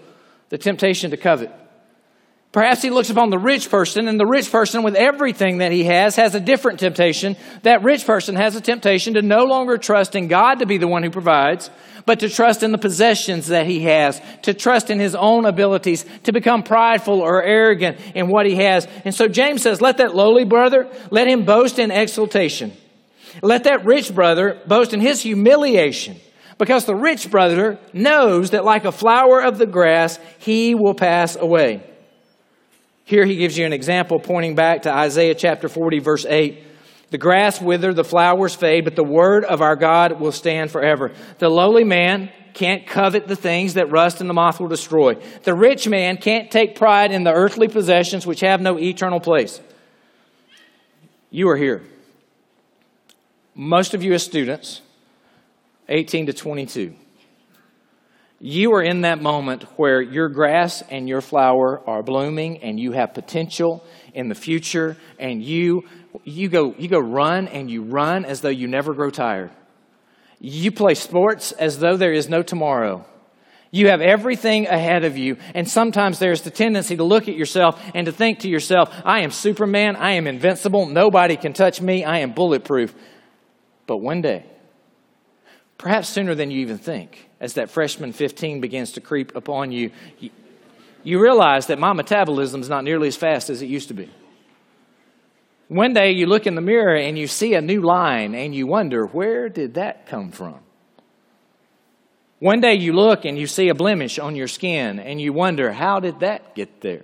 the 0.53 0.59
temptation 0.59 1.09
to 1.09 1.17
covet. 1.17 1.51
Perhaps 2.51 2.83
he 2.83 2.91
looks 2.91 3.09
upon 3.09 3.31
the 3.31 3.39
rich 3.39 3.71
person, 3.71 4.07
and 4.07 4.19
the 4.19 4.25
rich 4.27 4.51
person, 4.51 4.83
with 4.83 4.93
everything 4.93 5.57
that 5.57 5.71
he 5.71 5.85
has, 5.85 6.15
has 6.17 6.35
a 6.35 6.39
different 6.39 6.79
temptation. 6.79 7.35
That 7.63 7.81
rich 7.81 8.05
person 8.05 8.35
has 8.35 8.55
a 8.55 8.61
temptation 8.61 9.15
to 9.15 9.23
no 9.23 9.45
longer 9.45 9.79
trust 9.79 10.15
in 10.15 10.27
God 10.27 10.59
to 10.59 10.67
be 10.67 10.77
the 10.77 10.87
one 10.87 11.01
who 11.01 11.09
provides, 11.09 11.71
but 12.05 12.19
to 12.19 12.29
trust 12.29 12.61
in 12.61 12.71
the 12.71 12.77
possessions 12.77 13.47
that 13.47 13.65
he 13.65 13.79
has, 13.79 14.21
to 14.43 14.53
trust 14.53 14.91
in 14.91 14.99
his 14.99 15.15
own 15.15 15.45
abilities, 15.45 16.05
to 16.25 16.31
become 16.31 16.61
prideful 16.61 17.19
or 17.19 17.41
arrogant 17.41 17.97
in 18.13 18.27
what 18.27 18.45
he 18.45 18.53
has. 18.57 18.87
And 19.05 19.15
so 19.15 19.27
James 19.27 19.63
says, 19.63 19.81
Let 19.81 19.97
that 19.97 20.13
lowly 20.13 20.45
brother, 20.45 20.87
let 21.09 21.27
him 21.27 21.45
boast 21.45 21.79
in 21.79 21.89
exultation. 21.89 22.73
Let 23.41 23.63
that 23.63 23.85
rich 23.85 24.13
brother 24.13 24.61
boast 24.67 24.93
in 24.93 25.01
his 25.01 25.19
humiliation. 25.19 26.17
Because 26.57 26.85
the 26.85 26.95
rich 26.95 27.29
brother 27.31 27.79
knows 27.93 28.51
that 28.51 28.65
like 28.65 28.85
a 28.85 28.91
flower 28.91 29.41
of 29.41 29.57
the 29.57 29.65
grass, 29.65 30.19
he 30.39 30.75
will 30.75 30.93
pass 30.93 31.35
away. 31.35 31.83
Here 33.05 33.25
he 33.25 33.35
gives 33.35 33.57
you 33.57 33.65
an 33.65 33.73
example 33.73 34.19
pointing 34.19 34.55
back 34.55 34.83
to 34.83 34.93
Isaiah 34.93 35.35
chapter 35.35 35.67
40, 35.67 35.99
verse 35.99 36.25
8. 36.25 36.63
The 37.09 37.17
grass 37.17 37.61
wither, 37.61 37.93
the 37.93 38.03
flowers 38.03 38.55
fade, 38.55 38.85
but 38.85 38.95
the 38.95 39.03
word 39.03 39.45
of 39.45 39.61
our 39.61 39.75
God 39.75 40.19
will 40.19 40.31
stand 40.31 40.71
forever. 40.71 41.11
The 41.37 41.49
lowly 41.49 41.83
man 41.83 42.31
can't 42.53 42.87
covet 42.87 43.27
the 43.27 43.35
things 43.35 43.75
that 43.75 43.91
rust 43.91 44.21
and 44.21 44.29
the 44.29 44.33
moth 44.33 44.59
will 44.59 44.67
destroy. 44.67 45.15
The 45.43 45.53
rich 45.53 45.87
man 45.87 46.17
can't 46.17 46.49
take 46.49 46.75
pride 46.75 47.11
in 47.11 47.23
the 47.23 47.33
earthly 47.33 47.67
possessions 47.67 48.25
which 48.25 48.39
have 48.39 48.61
no 48.61 48.79
eternal 48.79 49.19
place. 49.19 49.59
You 51.29 51.49
are 51.49 51.57
here. 51.57 51.83
Most 53.55 53.93
of 53.93 54.03
you 54.03 54.13
as 54.13 54.23
students 54.23 54.81
18 55.93 56.25
to 56.25 56.33
22. 56.33 56.95
You 58.39 58.73
are 58.73 58.81
in 58.81 59.01
that 59.01 59.21
moment 59.21 59.63
where 59.77 60.01
your 60.01 60.27
grass 60.27 60.81
and 60.89 61.07
your 61.07 61.21
flower 61.21 61.81
are 61.87 62.01
blooming 62.01 62.57
and 62.63 62.79
you 62.79 62.93
have 62.93 63.13
potential 63.13 63.85
in 64.13 64.27
the 64.27 64.35
future 64.35 64.97
and 65.19 65.41
you 65.41 65.83
you 66.23 66.49
go 66.49 66.75
you 66.77 66.87
go 66.89 66.99
run 66.99 67.47
and 67.47 67.69
you 67.69 67.83
run 67.83 68.25
as 68.25 68.41
though 68.41 68.49
you 68.49 68.67
never 68.67 68.93
grow 68.93 69.11
tired. 69.11 69.51
You 70.39 70.71
play 70.71 70.95
sports 70.95 71.51
as 71.53 71.77
though 71.77 71.95
there 71.95 72.11
is 72.11 72.27
no 72.27 72.41
tomorrow. 72.41 73.05
You 73.69 73.89
have 73.89 74.01
everything 74.01 74.67
ahead 74.67 75.03
of 75.03 75.15
you. 75.15 75.37
And 75.53 75.69
sometimes 75.69 76.19
there's 76.19 76.41
the 76.41 76.51
tendency 76.51 76.97
to 76.97 77.03
look 77.03 77.27
at 77.27 77.35
yourself 77.35 77.79
and 77.95 78.07
to 78.07 78.11
think 78.11 78.39
to 78.39 78.49
yourself, 78.49 78.93
I 79.05 79.21
am 79.21 79.31
Superman. 79.31 79.95
I 79.95 80.13
am 80.13 80.27
invincible. 80.27 80.85
Nobody 80.85 81.37
can 81.37 81.53
touch 81.53 81.81
me. 81.81 82.03
I 82.03 82.19
am 82.19 82.33
bulletproof. 82.33 82.93
But 83.87 83.97
one 83.97 84.21
day, 84.21 84.45
perhaps 85.77 86.09
sooner 86.09 86.35
than 86.35 86.51
you 86.51 86.61
even 86.61 86.77
think, 86.77 87.29
as 87.39 87.53
that 87.53 87.69
freshman 87.69 88.13
15 88.13 88.61
begins 88.61 88.93
to 88.93 89.01
creep 89.01 89.35
upon 89.35 89.71
you, 89.71 89.91
you, 91.03 91.19
realize 91.19 91.67
that 91.67 91.79
my 91.79 91.93
metabolism 91.93 92.61
is 92.61 92.69
not 92.69 92.83
nearly 92.83 93.07
as 93.07 93.15
fast 93.15 93.49
as 93.49 93.61
it 93.61 93.65
used 93.65 93.89
to 93.89 93.93
be. 93.93 94.09
One 95.67 95.93
day 95.93 96.11
you 96.11 96.27
look 96.27 96.45
in 96.47 96.55
the 96.55 96.61
mirror 96.61 96.95
and 96.95 97.17
you 97.17 97.27
see 97.27 97.55
a 97.55 97.61
new 97.61 97.81
line 97.81 98.35
and 98.35 98.53
you 98.53 98.67
wonder, 98.67 99.05
where 99.05 99.49
did 99.49 99.73
that 99.73 100.05
come 100.05 100.31
from? 100.31 100.59
One 102.39 102.59
day 102.59 102.75
you 102.75 102.93
look 102.93 103.25
and 103.25 103.37
you 103.37 103.47
see 103.47 103.69
a 103.69 103.75
blemish 103.75 104.19
on 104.19 104.35
your 104.35 104.47
skin 104.47 104.99
and 104.99 105.19
you 105.19 105.33
wonder, 105.33 105.71
how 105.71 105.99
did 105.99 106.19
that 106.19 106.55
get 106.55 106.81
there? 106.81 107.03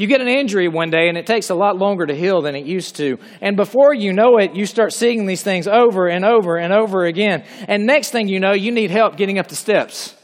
You 0.00 0.06
get 0.06 0.22
an 0.22 0.28
injury 0.28 0.66
one 0.66 0.88
day 0.88 1.10
and 1.10 1.18
it 1.18 1.26
takes 1.26 1.50
a 1.50 1.54
lot 1.54 1.76
longer 1.76 2.06
to 2.06 2.14
heal 2.14 2.40
than 2.40 2.56
it 2.56 2.64
used 2.64 2.96
to. 2.96 3.18
And 3.42 3.54
before 3.54 3.92
you 3.92 4.14
know 4.14 4.38
it, 4.38 4.54
you 4.54 4.64
start 4.64 4.94
seeing 4.94 5.26
these 5.26 5.42
things 5.42 5.68
over 5.68 6.08
and 6.08 6.24
over 6.24 6.56
and 6.56 6.72
over 6.72 7.04
again. 7.04 7.44
And 7.68 7.84
next 7.84 8.08
thing 8.08 8.26
you 8.26 8.40
know, 8.40 8.54
you 8.54 8.72
need 8.72 8.90
help 8.90 9.18
getting 9.18 9.38
up 9.38 9.48
the 9.48 9.56
steps 9.56 10.14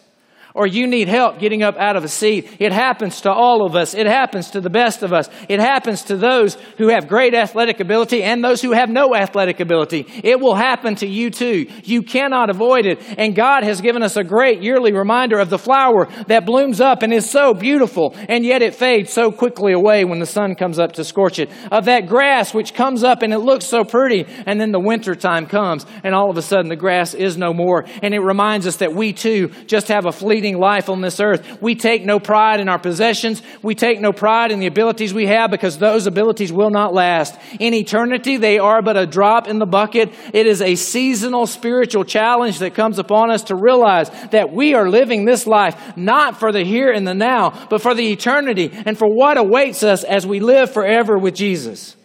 or 0.57 0.67
you 0.67 0.87
need 0.87 1.07
help 1.07 1.39
getting 1.39 1.63
up 1.63 1.77
out 1.77 1.97
of 1.97 2.03
a 2.03 2.09
seat. 2.09 2.57
It 2.59 2.73
happens 2.73 3.21
to 3.21 3.31
all 3.31 3.65
of 3.65 3.77
us. 3.77 3.95
It 3.95 4.07
happens 4.07 4.51
to 4.53 4.61
the 4.63 4.71
best 4.71 5.03
of 5.03 5.13
us. 5.13 5.29
It 5.51 5.61
happens 5.61 6.03
to 6.05 6.17
those 6.17 6.55
who 6.79 6.89
have 6.89 7.07
great 7.07 7.35
athletic 7.35 7.79
ability 7.79 8.23
and 8.23 8.43
those 8.43 8.63
who 8.63 8.73
have 8.73 8.89
no 8.89 9.15
athletic 9.15 9.61
ability. 9.61 10.07
It 10.25 10.41
will 10.41 10.55
happen 10.55 10.95
to 10.97 11.07
you 11.07 11.31
too. 11.31 11.67
You 11.85 12.03
cannot 12.03 12.49
avoid 12.49 12.87
it. 12.87 13.03
And 13.19 13.37
God 13.37 13.65
has 13.65 13.83
given 13.83 14.03
us 14.03 14.17
a 14.17 14.25
great 14.25 14.63
yearly 14.63 14.95
reminder 14.95 15.39
of 15.39 15.51
the 15.51 15.59
flower 15.59 16.09
that 16.29 16.47
blooms 16.47 16.81
up 16.81 17.03
and 17.03 17.13
is 17.13 17.29
so 17.29 17.53
beautiful, 17.53 18.15
and 18.29 18.45
yet 18.45 18.63
it 18.63 18.75
fades 18.75 19.13
so 19.13 19.31
quickly 19.31 19.75
away 19.75 20.07
when 20.07 20.21
the 20.21 20.27
sun 20.27 20.55
comes 20.55 20.79
up 20.79 20.93
to 20.93 21.05
scorch 21.05 21.39
it. 21.39 21.51
Of 21.71 21.85
that 21.85 22.07
grass 22.07 22.55
which 22.55 22.73
comes 22.73 23.05
up 23.05 23.23
and 23.23 23.33
it 23.33 23.41
looks 23.41 23.67
so 23.67 23.85
pretty, 23.85 24.25
and 24.47 24.59
then 24.59 24.73
the 24.73 24.81
winter 24.81 25.15
time 25.15 25.45
comes, 25.47 25.85
and 26.03 26.15
all 26.15 26.31
of 26.31 26.39
a 26.39 26.43
sudden 26.43 26.71
the 26.71 26.77
grass 26.77 27.13
is 27.13 27.37
no 27.37 27.53
more. 27.53 27.85
And 28.03 28.15
it 28.15 28.21
reminds 28.21 28.67
us 28.67 28.77
that 28.77 28.95
we 28.95 29.13
too 29.13 29.49
just 29.67 29.89
have 29.89 30.07
a 30.07 30.13
fleeting 30.13 30.46
life 30.55 30.89
on 30.89 31.01
this 31.01 31.19
earth. 31.19 31.61
We 31.61 31.75
take 31.75 32.05
no 32.05 32.21
pride 32.21 32.61
in 32.61 32.69
our 32.69 32.79
possessions. 32.79 33.43
We 33.63 33.75
take 33.75 34.01
no 34.01 34.13
pride 34.13 34.53
in 34.53 34.61
the 34.61 34.69
abilities 34.69 35.13
we 35.13 35.27
have 35.27 35.51
because 35.51 35.79
those 35.79 36.07
abilities 36.07 36.53
will 36.53 36.71
not 36.71 36.95
last. 36.95 37.37
In 37.59 37.75
eternity, 37.75 38.37
they 38.37 38.61
are 38.61 38.83
but 38.83 38.97
a 38.97 39.07
drop 39.07 39.49
in 39.49 39.59
the 39.59 39.67
bucket. 39.67 40.13
It 40.33 40.47
is 40.47 40.63
a 40.63 40.77
seasonal 40.77 41.49
spiritual 41.49 42.05
challenge 42.05 42.61
that 42.61 42.75
comes 42.75 43.01
upon 43.01 43.31
us 43.31 43.43
to 43.45 43.57
realize 43.57 44.09
that 44.31 44.53
we 44.53 44.75
are 44.75 44.89
living 44.89 45.25
this 45.25 45.47
life 45.47 45.97
not 45.97 46.39
for 46.39 46.53
the 46.53 46.63
here 46.63 46.93
and 46.93 47.05
the 47.05 47.15
now, 47.15 47.67
but 47.69 47.83
for 47.83 47.95
the 47.95 48.13
eternity 48.13 48.71
and 48.73 48.97
for 48.97 49.09
what 49.09 49.37
awaits 49.37 49.83
us 49.83 50.05
as 50.05 50.25
we 50.25 50.39
live 50.39 50.71
forever 50.71 51.19
with 51.19 51.35
Jesus. 51.35 51.97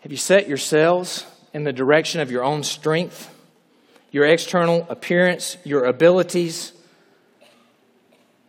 Have 0.00 0.12
you 0.12 0.18
set 0.18 0.46
yourselves 0.46 1.26
in 1.52 1.64
the 1.64 1.72
direction 1.72 2.20
of 2.20 2.30
your 2.30 2.44
own 2.44 2.62
strength? 2.62 3.35
Your 4.16 4.24
external 4.24 4.86
appearance, 4.88 5.58
your 5.62 5.84
abilities. 5.84 6.72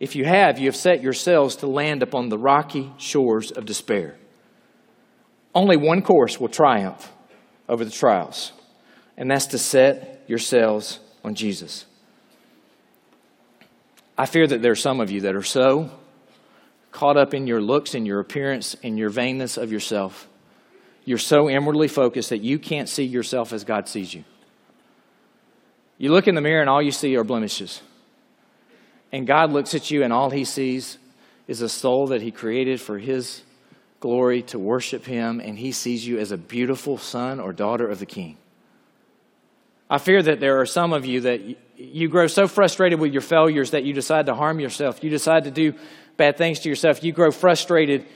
If 0.00 0.16
you 0.16 0.24
have, 0.24 0.58
you 0.58 0.64
have 0.64 0.74
set 0.74 1.02
yourselves 1.02 1.56
to 1.56 1.66
land 1.66 2.02
upon 2.02 2.30
the 2.30 2.38
rocky 2.38 2.90
shores 2.96 3.50
of 3.50 3.66
despair. 3.66 4.16
Only 5.54 5.76
one 5.76 6.00
course 6.00 6.40
will 6.40 6.48
triumph 6.48 7.12
over 7.68 7.84
the 7.84 7.90
trials, 7.90 8.52
and 9.18 9.30
that's 9.30 9.48
to 9.48 9.58
set 9.58 10.24
yourselves 10.26 11.00
on 11.22 11.34
Jesus. 11.34 11.84
I 14.16 14.24
fear 14.24 14.46
that 14.46 14.62
there 14.62 14.72
are 14.72 14.74
some 14.74 15.00
of 15.00 15.10
you 15.10 15.20
that 15.20 15.34
are 15.34 15.42
so 15.42 15.90
caught 16.92 17.18
up 17.18 17.34
in 17.34 17.46
your 17.46 17.60
looks 17.60 17.94
and 17.94 18.06
your 18.06 18.20
appearance 18.20 18.74
and 18.82 18.98
your 18.98 19.10
vainness 19.10 19.58
of 19.58 19.70
yourself. 19.70 20.28
You're 21.04 21.18
so 21.18 21.50
inwardly 21.50 21.88
focused 21.88 22.30
that 22.30 22.40
you 22.40 22.58
can't 22.58 22.88
see 22.88 23.04
yourself 23.04 23.52
as 23.52 23.64
God 23.64 23.86
sees 23.86 24.14
you. 24.14 24.24
You 25.98 26.12
look 26.12 26.28
in 26.28 26.34
the 26.34 26.40
mirror 26.40 26.60
and 26.60 26.70
all 26.70 26.80
you 26.80 26.92
see 26.92 27.16
are 27.16 27.24
blemishes. 27.24 27.82
And 29.12 29.26
God 29.26 29.52
looks 29.52 29.74
at 29.74 29.90
you 29.90 30.04
and 30.04 30.12
all 30.12 30.30
he 30.30 30.44
sees 30.44 30.98
is 31.48 31.60
a 31.60 31.68
soul 31.68 32.08
that 32.08 32.22
he 32.22 32.30
created 32.30 32.80
for 32.80 32.98
his 32.98 33.42
glory 34.00 34.42
to 34.42 34.58
worship 34.58 35.04
him, 35.04 35.40
and 35.40 35.58
he 35.58 35.72
sees 35.72 36.06
you 36.06 36.18
as 36.18 36.30
a 36.30 36.36
beautiful 36.36 36.98
son 36.98 37.40
or 37.40 37.52
daughter 37.52 37.88
of 37.88 37.98
the 37.98 38.06
king. 38.06 38.36
I 39.90 39.98
fear 39.98 40.22
that 40.22 40.38
there 40.38 40.60
are 40.60 40.66
some 40.66 40.92
of 40.92 41.06
you 41.06 41.22
that 41.22 41.40
you 41.76 42.08
grow 42.08 42.26
so 42.26 42.46
frustrated 42.46 43.00
with 43.00 43.12
your 43.12 43.22
failures 43.22 43.70
that 43.70 43.84
you 43.84 43.94
decide 43.94 44.26
to 44.26 44.34
harm 44.34 44.60
yourself. 44.60 45.02
You 45.02 45.10
decide 45.10 45.44
to 45.44 45.50
do 45.50 45.74
bad 46.16 46.36
things 46.36 46.60
to 46.60 46.68
yourself. 46.68 47.02
You 47.02 47.12
grow 47.12 47.30
frustrated 47.30 48.06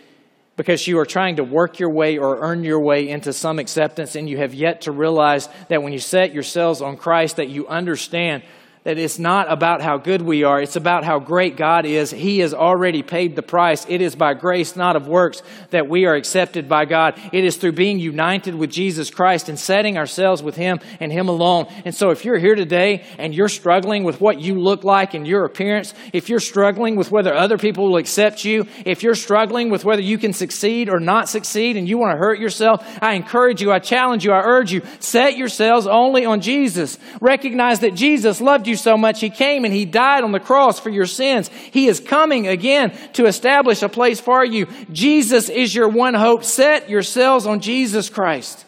because 0.57 0.87
you 0.87 0.99
are 0.99 1.07
trying 1.07 1.37
to 1.37 1.45
work 1.45 1.79
your 1.79 1.91
way 1.91 2.19
or 2.19 2.41
earn 2.41 2.65
your 2.65 2.81
way 2.81 3.09
into 3.09 3.33
some 3.33 3.59
acceptance 3.59 4.15
and 4.17 4.29
you 4.29 4.37
have 4.37 4.55
yet 4.55 4.83
to 4.83 4.93
realize 4.93 5.49
that 5.69 5.83
when 5.83 5.93
you 5.93 5.99
set 5.99 6.33
yourselves 6.33 6.81
on 6.81 6.97
Christ 6.97 7.37
that 7.37 7.49
you 7.49 7.67
understand 7.69 8.43
that 8.85 8.99
it's 8.99 9.19
not 9.19 9.51
about 9.51 9.81
how 9.81 9.97
good 9.97 10.23
we 10.23 10.43
are, 10.43 10.61
it's 10.61 10.75
about 10.75 11.05
how 11.05 11.21
great 11.21 11.57
God 11.57 11.87
is. 11.87 12.11
He 12.11 12.41
has 12.41 12.53
already 12.53 13.03
paid 13.03 13.37
the 13.37 13.43
price. 13.43 13.87
It 13.89 14.01
is 14.01 14.17
by 14.17 14.35
grace, 14.35 14.75
not 14.75 14.97
of 14.97 15.07
works, 15.07 15.43
that 15.71 15.89
we 15.89 16.05
are 16.05 16.15
accepted 16.15 16.69
by 16.69 16.85
God. 16.85 17.19
It 17.33 17.45
is 17.45 17.57
through 17.57 17.73
being 17.73 18.01
united 18.01 18.57
with 18.57 18.71
Jesus 18.71 19.09
Christ 19.11 19.49
and 19.49 19.59
setting 19.59 19.99
ourselves 19.99 20.43
with 20.43 20.57
Him 20.57 20.81
and 20.99 21.13
Him 21.13 21.29
alone. 21.29 21.67
And 21.85 21.95
so, 21.95 22.11
if 22.11 22.25
you're 22.25 22.39
here 22.39 22.57
today 22.57 23.05
and 23.19 23.33
you're 23.33 23.49
struggling 23.49 24.03
with 24.03 24.21
what 24.21 24.41
you 24.41 24.61
look 24.61 24.83
like 24.83 25.15
and 25.15 25.29
your 25.29 25.45
appearance, 25.45 25.95
if 26.13 26.29
you're 26.29 26.41
struggling 26.41 26.97
with 26.97 27.13
whether 27.13 27.33
other 27.33 27.59
people 27.59 27.89
will 27.89 27.99
accept 27.99 28.45
you, 28.45 28.67
if 28.85 29.05
you're 29.05 29.15
struggling 29.15 29.71
with 29.71 29.85
whether 29.85 30.03
you 30.03 30.19
can 30.19 30.33
succeed 30.33 30.89
or 30.89 30.99
not 30.99 31.29
succeed 31.29 31.77
and 31.77 31.89
you 31.89 31.99
want 31.99 32.13
to 32.13 32.19
hurt 32.19 32.41
yourself, 32.41 32.85
I 33.01 33.15
encourage 33.15 33.63
you, 33.63 33.71
I 33.71 33.79
challenge 33.79 34.25
you, 34.25 34.33
I 34.33 34.41
urge 34.41 34.73
you, 34.73 34.83
set 34.99 35.37
yourselves 35.37 35.87
only 35.87 36.25
on 36.25 36.41
Jesus. 36.41 36.99
Recognize 37.21 37.81
that 37.81 37.95
Jesus 37.95 38.41
loved 38.41 38.67
you 38.67 38.72
you 38.73 38.77
so 38.77 38.97
much, 38.97 39.21
He 39.21 39.31
came 39.31 39.65
and 39.65 39.73
He 39.73 39.85
died 39.85 40.25
on 40.25 40.33
the 40.33 40.41
cross 40.41 40.81
for 40.81 40.91
your 40.91 41.07
sins. 41.07 41.49
He 41.49 41.87
is 41.87 42.01
coming 42.01 42.49
again 42.49 42.91
to 43.13 43.27
establish 43.27 43.83
a 43.83 43.89
place 43.89 44.21
for 44.21 44.45
you. 44.45 44.67
Jesus 44.91 45.49
is 45.49 45.73
your 45.73 45.89
one 45.89 46.15
hope. 46.15 46.43
Set 46.43 46.91
yourselves 46.91 47.47
on 47.47 47.61
Jesus 47.61 48.11
Christ. 48.11 48.65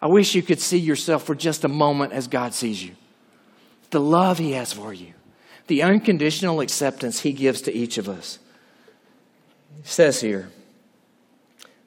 I 0.00 0.08
wish 0.08 0.34
you 0.34 0.42
could 0.42 0.60
see 0.60 0.78
yourself 0.78 1.22
for 1.24 1.36
just 1.36 1.62
a 1.62 1.68
moment 1.68 2.12
as 2.12 2.26
God 2.26 2.54
sees 2.54 2.82
you. 2.82 2.96
The 3.90 4.00
love 4.00 4.38
He 4.38 4.52
has 4.52 4.72
for 4.72 4.92
you, 4.92 5.12
the 5.68 5.82
unconditional 5.82 6.60
acceptance 6.60 7.20
He 7.20 7.32
gives 7.32 7.62
to 7.62 7.72
each 7.72 7.98
of 7.98 8.08
us. 8.08 8.40
He 9.76 9.88
says 9.88 10.20
here, 10.20 10.50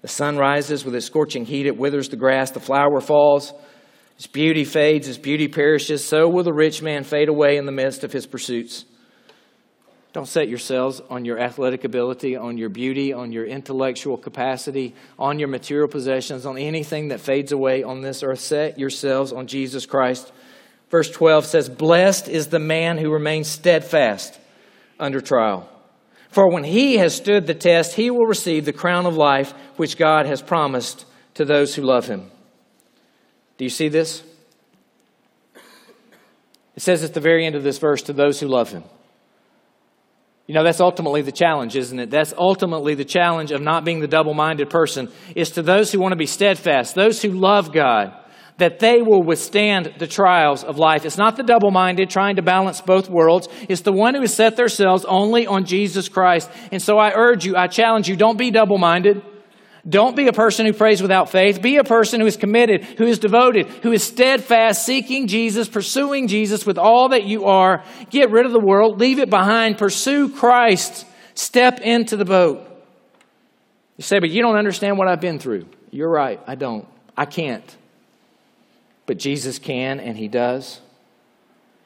the 0.02 0.08
sun 0.08 0.38
rises 0.38 0.86
with 0.86 0.93
its 0.93 1.08
scorching 1.08 1.45
heat, 1.45 1.65
it 1.65 1.78
withers 1.78 2.10
the 2.10 2.15
grass, 2.15 2.52
the 2.52 2.60
flower 2.60 3.02
falls. 3.02 3.54
His 4.15 4.28
beauty 4.28 4.63
fades, 4.63 5.08
his 5.08 5.17
beauty 5.17 5.47
perishes, 5.47 6.04
so 6.04 6.30
will 6.30 6.43
the 6.43 6.54
rich 6.54 6.82
man 6.82 7.04
fade 7.04 7.28
away 7.28 7.58
in 7.58 7.65
the 7.65 7.71
midst 7.71 8.04
of 8.04 8.13
his 8.13 8.25
pursuits. 8.25 8.86
Don't 10.13 10.25
set 10.25 10.47
yourselves 10.47 11.01
on 11.10 11.25
your 11.25 11.38
athletic 11.38 11.84
ability, 11.84 12.38
on 12.38 12.58
your 12.58 12.69
beauty, 12.69 13.12
on 13.12 13.34
your 13.34 13.43
intellectual 13.43 14.15
capacity, 14.15 14.95
on 15.19 15.39
your 15.39 15.49
material 15.49 15.89
possessions, 15.89 16.45
on 16.45 16.58
anything 16.58 17.10
that 17.10 17.19
fades 17.19 17.51
away 17.51 17.84
on 17.84 17.99
this 17.99 18.23
earth. 18.23 18.39
Set 18.39 18.80
yourselves 18.80 19.34
on 19.34 19.47
Jesus 19.47 19.86
Christ. 19.86 20.32
Verse 20.89 21.12
12 21.12 21.45
says, 21.45 21.67
Blessed 21.67 22.30
is 22.30 22.47
the 22.47 22.60
man 22.60 22.97
who 22.97 23.12
remains 23.12 23.49
steadfast 23.49 24.39
under 24.97 25.19
trial. 25.19 25.69
For 26.30 26.49
when 26.49 26.63
he 26.63 26.95
has 26.95 27.13
stood 27.13 27.45
the 27.45 27.54
test, 27.54 27.95
he 27.95 28.10
will 28.10 28.25
receive 28.25 28.63
the 28.63 28.71
crown 28.71 29.06
of 29.06 29.17
life 29.17 29.51
which 29.75 29.97
God 29.97 30.28
has 30.28 30.41
promised 30.41 31.06
to 31.34 31.43
those 31.43 31.75
who 31.75 31.82
love 31.82 32.08
him. 32.08 32.32
Do 33.58 33.63
you 33.63 33.70
see 33.70 33.88
this? 33.88 34.24
It 36.76 36.82
says 36.82 37.04
at 37.04 37.13
the 37.13 37.22
very 37.22 37.46
end 37.46 37.56
of 37.56 37.63
this 37.63 37.78
verse, 37.78 38.02
to 38.04 38.13
those 38.13 38.39
who 38.39 38.48
love 38.48 38.72
him. 38.72 38.84
You 40.48 40.54
know, 40.54 40.63
that's 40.63 40.82
ultimately 40.82 41.22
the 41.22 41.32
challenge, 41.32 41.76
isn't 41.76 42.00
it? 42.00 42.12
That's 42.12 42.34
ultimately 42.38 42.94
the 42.94 43.06
challenge 43.06 43.52
of 43.52 43.62
not 43.62 43.86
being 43.86 44.00
the 44.00 44.08
double 44.08 44.34
minded 44.34 44.70
person, 44.70 45.10
is 45.36 45.52
to 45.52 45.62
those 45.62 45.91
who 45.91 46.00
want 46.00 46.12
to 46.12 46.18
be 46.18 46.28
steadfast, 46.28 46.94
those 46.94 47.22
who 47.22 47.32
love 47.32 47.72
God, 47.72 48.13
that 48.58 48.80
they 48.80 49.02
will 49.02 49.24
withstand 49.24 49.96
the 49.98 50.06
trials 50.06 50.63
of 50.63 50.78
life. 50.78 51.06
It's 51.06 51.18
not 51.18 51.36
the 51.36 51.44
double 51.44 51.72
minded 51.72 52.10
trying 52.10 52.36
to 52.36 52.41
balance 52.41 52.80
both 52.82 53.10
worlds. 53.10 53.48
It's 53.68 53.82
the 53.82 53.91
one 53.91 54.13
who 54.13 54.22
has 54.22 54.34
set 54.34 54.56
themselves 54.56 55.04
only 55.06 55.48
on 55.48 55.65
Jesus 55.65 56.10
Christ. 56.10 56.50
And 56.72 56.82
so 56.82 56.98
I 56.98 57.12
urge 57.15 57.46
you, 57.46 57.56
I 57.56 57.68
challenge 57.68 58.08
you, 58.08 58.15
don't 58.15 58.38
be 58.38 58.52
double 58.52 58.78
minded. 58.78 59.24
Don't 59.88 60.15
be 60.15 60.28
a 60.28 60.34
person 60.34 60.65
who 60.65 60.74
prays 60.74 61.02
without 61.02 61.30
faith. 61.30 61.62
Be 61.62 61.78
a 61.78 61.84
person 61.84 62.19
who 62.19 62.26
is 62.26 62.38
committed, 62.38 62.84
who 62.84 63.06
is 63.06 63.19
devoted, 63.19 63.67
who 63.67 63.91
is 63.91 64.04
steadfast, 64.04 64.84
seeking 64.84 65.28
Jesus, 65.28 65.69
pursuing 65.69 66.28
Jesus 66.28 66.65
with 66.65 66.80
all 66.80 67.10
that 67.10 67.26
you 67.26 67.45
are. 67.45 67.84
Get 68.10 68.32
rid 68.32 68.48
of 68.48 68.52
the 68.52 68.60
world, 68.60 69.00
leave 69.00 69.19
it 69.19 69.30
behind, 69.30 69.78
pursue 69.78 70.30
Christ, 70.30 71.06
step 71.36 71.82
into 71.82 72.17
the 72.17 72.26
boat. 72.26 72.67
You 73.98 74.02
say, 74.02 74.19
but 74.19 74.32
you 74.32 74.41
don't 74.41 74.56
understand 74.56 74.98
what 74.98 75.08
I've 75.08 75.21
been 75.21 75.38
through. 75.38 75.67
You're 75.91 76.10
right, 76.10 76.41
I 76.48 76.56
don't. 76.56 76.88
I 77.15 77.26
can't. 77.26 77.78
But 79.06 79.17
Jesus 79.17 79.60
can, 79.60 80.00
and 80.00 80.17
He 80.17 80.28
does. 80.28 80.82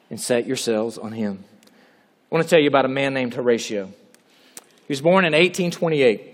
And 0.08 0.18
set 0.18 0.46
yourselves 0.46 0.96
on 0.96 1.12
Him. 1.12 1.44
I 1.66 2.34
want 2.34 2.44
to 2.44 2.50
tell 2.50 2.58
you 2.58 2.68
about 2.68 2.86
a 2.86 2.88
man 2.88 3.12
named 3.12 3.34
Horatio. 3.34 3.86
He 3.86 4.92
was 4.92 5.02
born 5.02 5.24
in 5.24 5.32
1828. 5.34 6.29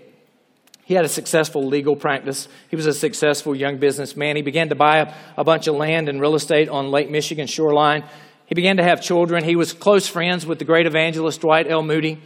He 0.87 0.93
had 0.93 1.03
a 1.03 1.09
successful 1.09 1.67
legal 1.67 1.97
practice. 1.97 2.47
He 2.69 2.77
was 2.77 2.85
a 2.85 2.93
successful 2.93 3.53
young 3.53 3.77
businessman. 3.77 4.37
He 4.37 4.41
began 4.41 4.69
to 4.69 4.75
buy 4.75 4.99
a, 4.99 5.13
a 5.35 5.43
bunch 5.43 5.67
of 5.67 5.75
land 5.75 6.07
and 6.07 6.21
real 6.21 6.33
estate 6.33 6.69
on 6.69 6.91
Lake 6.91 7.11
Michigan 7.11 7.45
shoreline. 7.45 8.05
He 8.45 8.55
began 8.55 8.77
to 8.77 8.83
have 8.83 9.01
children. 9.01 9.43
He 9.43 9.57
was 9.57 9.73
close 9.73 10.07
friends 10.07 10.45
with 10.45 10.59
the 10.59 10.65
great 10.65 10.85
evangelist 10.85 11.41
Dwight 11.41 11.69
L. 11.69 11.83
Moody. 11.83 12.21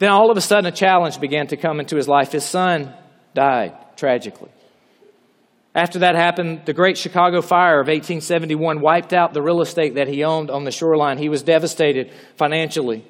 Then 0.00 0.10
all 0.10 0.30
of 0.30 0.36
a 0.36 0.42
sudden, 0.42 0.66
a 0.66 0.70
challenge 0.70 1.18
began 1.18 1.46
to 1.46 1.56
come 1.56 1.80
into 1.80 1.96
his 1.96 2.06
life. 2.06 2.30
His 2.30 2.44
son 2.44 2.92
died 3.32 3.72
tragically. 3.96 4.50
After 5.74 6.00
that 6.00 6.14
happened, 6.14 6.66
the 6.66 6.74
Great 6.74 6.98
Chicago 6.98 7.40
Fire 7.40 7.80
of 7.80 7.86
1871 7.86 8.82
wiped 8.82 9.14
out 9.14 9.32
the 9.32 9.40
real 9.40 9.62
estate 9.62 9.94
that 9.94 10.08
he 10.08 10.24
owned 10.24 10.50
on 10.50 10.64
the 10.64 10.70
shoreline. 10.70 11.16
He 11.16 11.30
was 11.30 11.42
devastated 11.42 12.12
financially. 12.36 13.06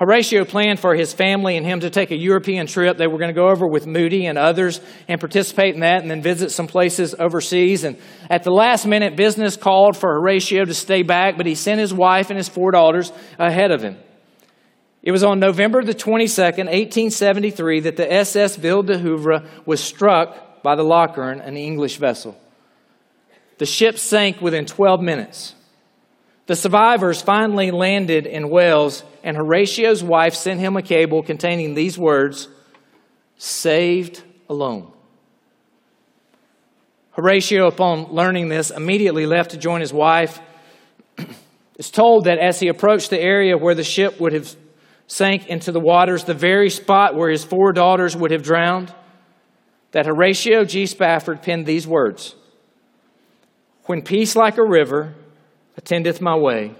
Horatio 0.00 0.46
planned 0.46 0.80
for 0.80 0.94
his 0.94 1.12
family 1.12 1.58
and 1.58 1.66
him 1.66 1.80
to 1.80 1.90
take 1.90 2.10
a 2.10 2.16
European 2.16 2.66
trip. 2.66 2.96
They 2.96 3.06
were 3.06 3.18
going 3.18 3.28
to 3.28 3.38
go 3.38 3.50
over 3.50 3.66
with 3.66 3.86
Moody 3.86 4.24
and 4.24 4.38
others 4.38 4.80
and 5.08 5.20
participate 5.20 5.74
in 5.74 5.82
that 5.82 6.00
and 6.00 6.10
then 6.10 6.22
visit 6.22 6.50
some 6.52 6.66
places 6.66 7.14
overseas. 7.18 7.84
And 7.84 7.98
at 8.30 8.42
the 8.42 8.50
last 8.50 8.86
minute, 8.86 9.14
business 9.14 9.58
called 9.58 9.98
for 9.98 10.14
Horatio 10.14 10.64
to 10.64 10.72
stay 10.72 11.02
back, 11.02 11.36
but 11.36 11.44
he 11.44 11.54
sent 11.54 11.80
his 11.80 11.92
wife 11.92 12.30
and 12.30 12.38
his 12.38 12.48
four 12.48 12.70
daughters 12.70 13.12
ahead 13.38 13.70
of 13.70 13.82
him. 13.82 13.98
It 15.02 15.12
was 15.12 15.22
on 15.22 15.38
November 15.38 15.84
the 15.84 15.94
22nd, 15.94 16.66
1873, 16.66 17.80
that 17.80 17.96
the 17.96 18.10
SS 18.10 18.56
Ville 18.56 18.82
de 18.82 18.96
Havre 18.96 19.42
was 19.66 19.84
struck 19.84 20.62
by 20.62 20.76
the 20.76 20.82
Loch 20.82 21.18
Earn, 21.18 21.40
an 21.40 21.58
English 21.58 21.98
vessel. 21.98 22.40
The 23.58 23.66
ship 23.66 23.98
sank 23.98 24.40
within 24.40 24.64
12 24.64 25.02
minutes. 25.02 25.54
The 26.50 26.56
survivors 26.56 27.22
finally 27.22 27.70
landed 27.70 28.26
in 28.26 28.50
Wales, 28.50 29.04
and 29.22 29.36
Horatio's 29.36 30.02
wife 30.02 30.34
sent 30.34 30.58
him 30.58 30.76
a 30.76 30.82
cable 30.82 31.22
containing 31.22 31.74
these 31.74 31.96
words 31.96 32.48
Saved 33.38 34.24
alone. 34.48 34.90
Horatio, 37.12 37.68
upon 37.68 38.12
learning 38.12 38.48
this, 38.48 38.72
immediately 38.72 39.26
left 39.26 39.52
to 39.52 39.58
join 39.58 39.80
his 39.80 39.92
wife. 39.92 40.40
it's 41.78 41.88
told 41.88 42.24
that 42.24 42.38
as 42.40 42.58
he 42.58 42.66
approached 42.66 43.10
the 43.10 43.20
area 43.20 43.56
where 43.56 43.76
the 43.76 43.84
ship 43.84 44.18
would 44.20 44.32
have 44.32 44.52
sank 45.06 45.46
into 45.46 45.70
the 45.70 45.78
waters, 45.78 46.24
the 46.24 46.34
very 46.34 46.68
spot 46.68 47.14
where 47.14 47.30
his 47.30 47.44
four 47.44 47.72
daughters 47.72 48.16
would 48.16 48.32
have 48.32 48.42
drowned, 48.42 48.92
that 49.92 50.06
Horatio 50.06 50.64
G. 50.64 50.86
Spafford 50.86 51.42
penned 51.42 51.64
these 51.64 51.86
words 51.86 52.34
When 53.84 54.02
peace 54.02 54.34
like 54.34 54.58
a 54.58 54.64
river 54.64 55.14
attendeth 55.76 56.20
my 56.20 56.36
way, 56.36 56.74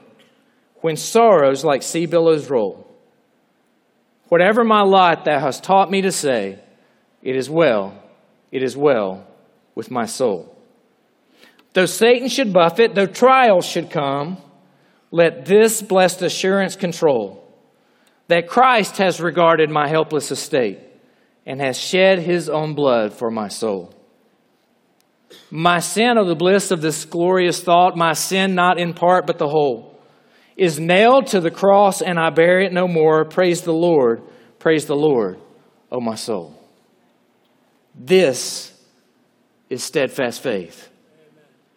when 0.76 0.96
sorrows 0.96 1.64
like 1.64 1.82
sea 1.82 2.06
billows 2.06 2.50
roll. 2.50 2.86
Whatever 4.28 4.64
my 4.64 4.82
lot 4.82 5.24
thou 5.24 5.38
hast 5.38 5.64
taught 5.64 5.90
me 5.90 6.02
to 6.02 6.12
say, 6.12 6.58
it 7.22 7.36
is 7.36 7.50
well, 7.50 8.00
it 8.50 8.62
is 8.62 8.76
well 8.76 9.26
with 9.74 9.90
my 9.90 10.06
soul. 10.06 10.56
Though 11.72 11.86
Satan 11.86 12.28
should 12.28 12.52
buffet, 12.52 12.94
though 12.94 13.06
trials 13.06 13.66
should 13.66 13.90
come, 13.90 14.38
let 15.10 15.44
this 15.44 15.82
blessed 15.82 16.22
assurance 16.22 16.76
control 16.76 17.36
that 18.28 18.48
Christ 18.48 18.98
has 18.98 19.20
regarded 19.20 19.70
my 19.70 19.88
helpless 19.88 20.30
estate 20.30 20.78
and 21.44 21.60
has 21.60 21.76
shed 21.76 22.20
his 22.20 22.48
own 22.48 22.74
blood 22.74 23.12
for 23.12 23.30
my 23.30 23.48
soul. 23.48 23.92
My 25.50 25.80
sin, 25.80 26.18
of 26.18 26.26
the 26.26 26.34
bliss 26.34 26.70
of 26.70 26.80
this 26.80 27.04
glorious 27.04 27.62
thought, 27.62 27.96
my 27.96 28.12
sin 28.12 28.54
not 28.54 28.78
in 28.78 28.94
part 28.94 29.26
but 29.26 29.38
the 29.38 29.48
whole, 29.48 29.98
is 30.56 30.78
nailed 30.78 31.28
to 31.28 31.40
the 31.40 31.50
cross 31.50 32.02
and 32.02 32.18
I 32.18 32.30
bear 32.30 32.60
it 32.60 32.72
no 32.72 32.86
more. 32.86 33.24
Praise 33.24 33.62
the 33.62 33.72
Lord, 33.72 34.22
praise 34.58 34.86
the 34.86 34.96
Lord, 34.96 35.38
O 35.90 36.00
my 36.00 36.14
soul. 36.14 36.56
This 37.94 38.72
is 39.68 39.82
steadfast 39.82 40.42
faith 40.42 40.88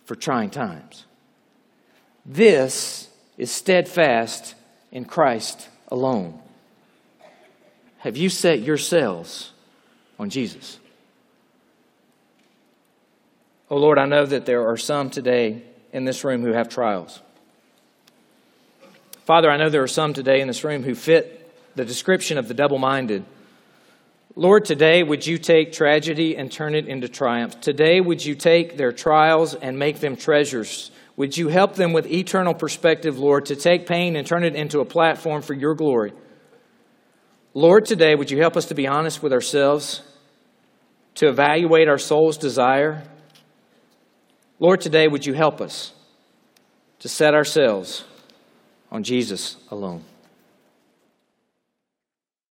for 0.05 0.15
trying 0.15 0.49
times. 0.49 1.05
This 2.25 3.07
is 3.37 3.51
steadfast 3.51 4.55
in 4.91 5.05
Christ 5.05 5.69
alone. 5.87 6.39
Have 7.99 8.17
you 8.17 8.29
set 8.29 8.59
yourselves 8.61 9.51
on 10.19 10.29
Jesus? 10.29 10.79
Oh 13.73 13.77
Lord, 13.77 13.97
I 13.97 14.05
know 14.05 14.23
that 14.23 14.45
there 14.45 14.69
are 14.69 14.77
some 14.77 15.09
today 15.09 15.63
in 15.91 16.05
this 16.05 16.23
room 16.23 16.43
who 16.43 16.53
have 16.53 16.69
trials. 16.69 17.19
Father, 19.25 19.49
I 19.49 19.57
know 19.57 19.71
there 19.71 19.81
are 19.81 19.87
some 19.87 20.13
today 20.13 20.41
in 20.41 20.47
this 20.47 20.63
room 20.63 20.83
who 20.83 20.93
fit 20.93 21.51
the 21.75 21.83
description 21.83 22.37
of 22.37 22.47
the 22.47 22.53
double 22.53 22.77
minded. 22.77 23.25
Lord, 24.35 24.65
today 24.65 25.01
would 25.01 25.25
you 25.25 25.39
take 25.39 25.73
tragedy 25.73 26.37
and 26.37 26.51
turn 26.51 26.75
it 26.75 26.85
into 26.85 27.09
triumph? 27.09 27.61
Today 27.61 27.99
would 27.99 28.23
you 28.23 28.35
take 28.35 28.77
their 28.77 28.91
trials 28.91 29.55
and 29.55 29.79
make 29.79 30.01
them 30.01 30.17
treasures? 30.17 30.91
Would 31.17 31.35
you 31.35 31.47
help 31.47 31.73
them 31.73 31.93
with 31.93 32.05
eternal 32.05 32.53
perspective, 32.53 33.17
Lord, 33.17 33.47
to 33.47 33.55
take 33.55 33.87
pain 33.87 34.15
and 34.15 34.27
turn 34.27 34.43
it 34.43 34.53
into 34.53 34.81
a 34.81 34.85
platform 34.85 35.41
for 35.41 35.55
your 35.55 35.73
glory? 35.73 36.13
Lord, 37.55 37.85
today 37.85 38.13
would 38.13 38.29
you 38.29 38.39
help 38.39 38.55
us 38.55 38.65
to 38.65 38.75
be 38.75 38.85
honest 38.85 39.23
with 39.23 39.33
ourselves, 39.33 40.03
to 41.15 41.27
evaluate 41.27 41.87
our 41.87 41.97
soul's 41.97 42.37
desire, 42.37 43.07
Lord, 44.59 44.81
today 44.81 45.07
would 45.07 45.25
you 45.25 45.33
help 45.33 45.61
us 45.61 45.93
to 46.99 47.09
set 47.09 47.33
ourselves 47.33 48.03
on 48.91 49.03
Jesus 49.03 49.57
alone? 49.69 50.03